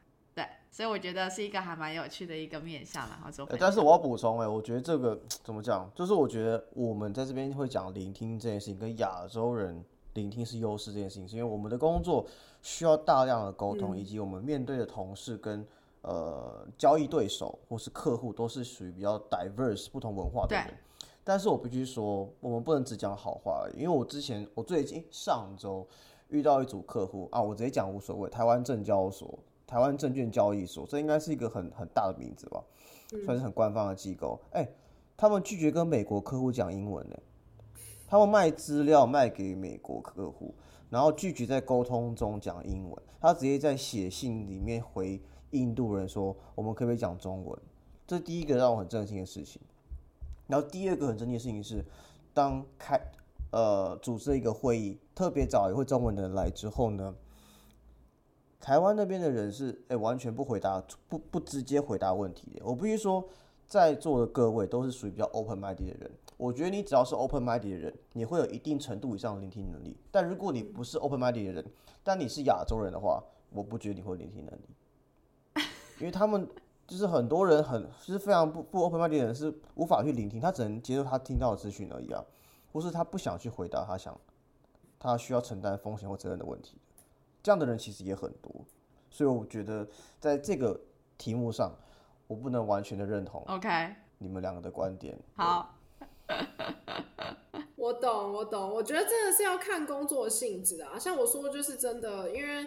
[0.73, 5.87] 所以我觉得是一个还蛮有趣的一个面向然后就，但是我要补充哎，我觉得这个 怎么讲？
[5.93, 12.25] 就是我觉得我们在这边会讲聆听这件事情，跟亚洲人聆听是优势这件事情，是因为我们的工作
[12.63, 15.63] 需要大量的沟通，以及我们面对的同事跟
[16.01, 20.73] 呃交易对手或是客户都是属于比较 diverse 不同文化的人。
[21.23, 25.87] 但是我必须说，我们不能只讲好话，因为我之前我最近上周
[26.29, 32.63] 遇到一组客户啊，我直接讲无所谓，台湾证交所、台湾证券交易所，这应该是一个很很大的名字吧，
[33.25, 34.39] 算是很官方的机构。
[34.51, 34.67] 哎，
[35.15, 37.17] 他们拒绝跟美国客户讲英文呢，
[38.07, 40.53] 他们卖资料卖给美国客户，
[40.89, 47.59] 然后拒绝在沟通中讲英文，他直接在写信里面回印度人说，我们可不可以讲中文？
[48.05, 49.61] 这是第一个让我很震惊的事情。
[50.45, 51.83] 然后第二个很震惊的事情是，
[52.33, 52.99] 当开
[53.51, 57.15] 呃组织一个会议，特别找一会中文的人来之后呢，
[58.63, 62.65] 台湾那边的人是哎完全不回答，不不直接回答问题的。
[62.65, 63.27] 我必须说，
[63.67, 66.09] 在座的各位都是属于比较 open minded 的人。
[66.37, 69.97] 我觉得你只要是 open minded 的人，你会有一定程度以上的聆听能力。
[70.09, 71.65] 但如果你不是 open minded 的人，
[72.05, 75.61] 但你是亚洲人的话，我不觉得你会聆听能力，
[75.99, 76.47] 因为他们。
[76.85, 82.21] 就是很多人很就是非常不不 open mind 的人是无法去聆听，他只能接受他听到的资讯而已啊，
[82.73, 84.15] 或是他不想去回答他想
[84.99, 86.77] 他需要承担风险或责任的问题，
[87.43, 88.65] 这样的人其实也很多，
[89.11, 89.87] 所以我觉得
[90.19, 90.79] 在这个
[91.17, 91.77] 题目上，
[92.25, 93.43] 我不能完全的认同。
[93.47, 93.69] OK，
[94.17, 95.15] 你们两个的观点。
[95.35, 95.77] 好，
[97.75, 102.65] 我懂我懂，我觉得真的是要看工作性质啊，像我说就是真的，因为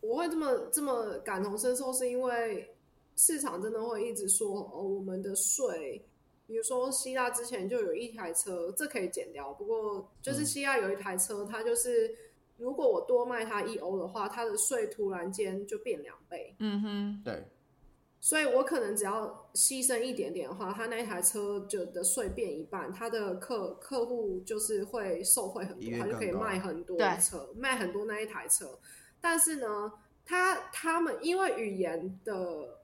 [0.00, 2.72] 我会这么这么感同身受，是因为。
[3.18, 6.06] 市场真的会一直说哦，我们的税，
[6.46, 9.54] 比如说希腊之前就有一台车，这可以减掉。
[9.54, 12.14] 不过就是希腊有一台车，它就是
[12.58, 16.54] 如果我多卖他一欧的话，他的税突然间就变两倍。
[16.58, 17.44] 嗯哼，对。
[18.20, 28.78] 所以我可能只要牺牲一点点的话，他那台车就的税变一半，他的客客户就是会受惠很多，他就可以卖很多车，卖很多那一台车。
[29.20, 29.92] 但是呢，
[30.24, 32.76] 他他们因为语言的。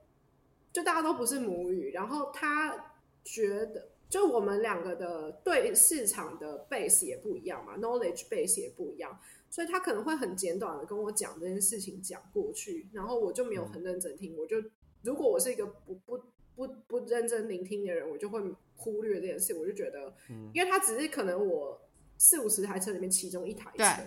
[0.73, 9.21] 就大家都不是母语，然后他觉得，就我们两个的对市场的 base 也不一样嘛，knowledge base 也不一样，
[9.53, 14.57] 所以他可能会很简短的跟我讲这件事情讲过去，然后我就没有很认真听，我就
[15.03, 16.19] 如果我是一个不不
[16.57, 18.43] 不不认真聆听的人，我就会
[18.77, 20.15] 忽略这件事，我就觉得，
[20.55, 21.81] 因为他只是可能我
[22.17, 24.03] 四五十台车里面其中一台车，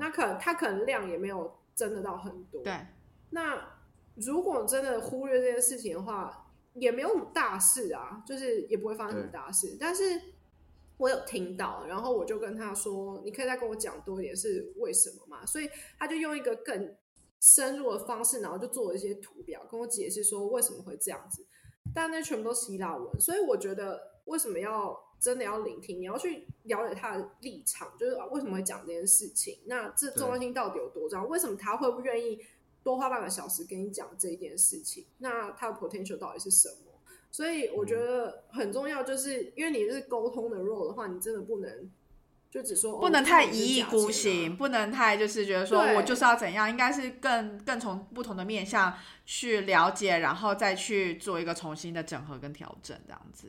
[0.00, 2.78] 那可能他可能量也没有真的到很多，对，
[3.30, 3.72] 那。
[4.16, 9.76] 如果真的忽略这件事情的话，也没有大事啊，就是也不会发生什么大事。
[9.76, 10.04] 但是
[11.04, 16.96] 我有听到，然后我就跟他说：“你可以再跟我讲多一点是为什么嘛？”所以他就用一个更
[17.40, 21.44] 深入的方式，然后就做了一些图表，跟我解释说为什么会这样子。
[21.94, 26.00] 但那全部都是希腊文，所以我觉得为什么要真的要聆听？
[26.00, 29.58] 你要去了解他的立场，就是为什么会讲这件事情？
[29.66, 31.26] 那这重要性到底有多重要？
[31.26, 32.40] 为什么他会不愿意？
[32.82, 36.83] 多花半个小时跟你讲这一件事情，那他的 potential 到底是什么？
[37.34, 41.90] 所以我觉得很重要，就是因为你是沟通的 role 的话，你真的不能
[42.48, 48.94] 就只说不能太一意孤行，不能太就是觉得说我就是要怎样，应该是更更从不同的面向
[49.26, 53.48] 去了解，然后再去做一个重新的整合跟调整，这样子。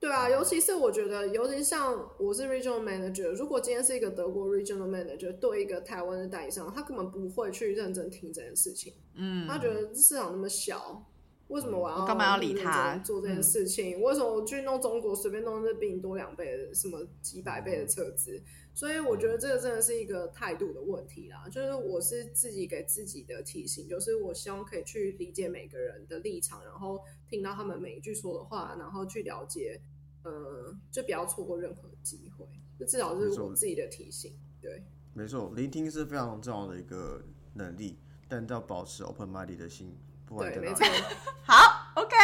[0.00, 8.92] 对啊，尤其是我觉得，尤其像我是 regional manager，如果今天是一个德国 regional manager 对一个台湾的代理商，他根本不会去认真听这件事情。
[9.14, 11.06] 嗯，他觉得市场那么小，
[11.48, 14.00] 为什么我要我干嘛要理他做这件事情？
[14.00, 18.42] 为什么我去弄中国随便弄这比你多两倍的什么几百倍的车子？
[18.72, 21.46] 所以我觉得这个真的是一个态度的问题啦。
[21.48, 29.80] 就是我是自己给自己的提醒，就是我希望可以去理解每个人的立场，然后听到他们每一句说的话，然后去了解，
[30.24, 32.46] 呃，就不要错过任何机会。
[32.76, 34.32] 就至少是我自己的提醒。
[34.60, 34.82] 对，
[35.12, 37.22] 没错，聆听是非常重要的一个
[37.52, 39.94] 能力，但要保持 open mind 的心。
[40.28, 40.86] 对，没错。
[41.46, 42.16] 好，OK。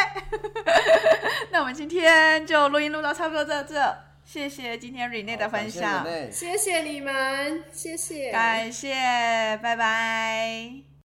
[1.50, 8.94] 那我们今天就录音录到差不多这这，谢谢今天 Rene 的分享，谢谢你们，谢谢，感谢，
[9.62, 10.89] 拜拜。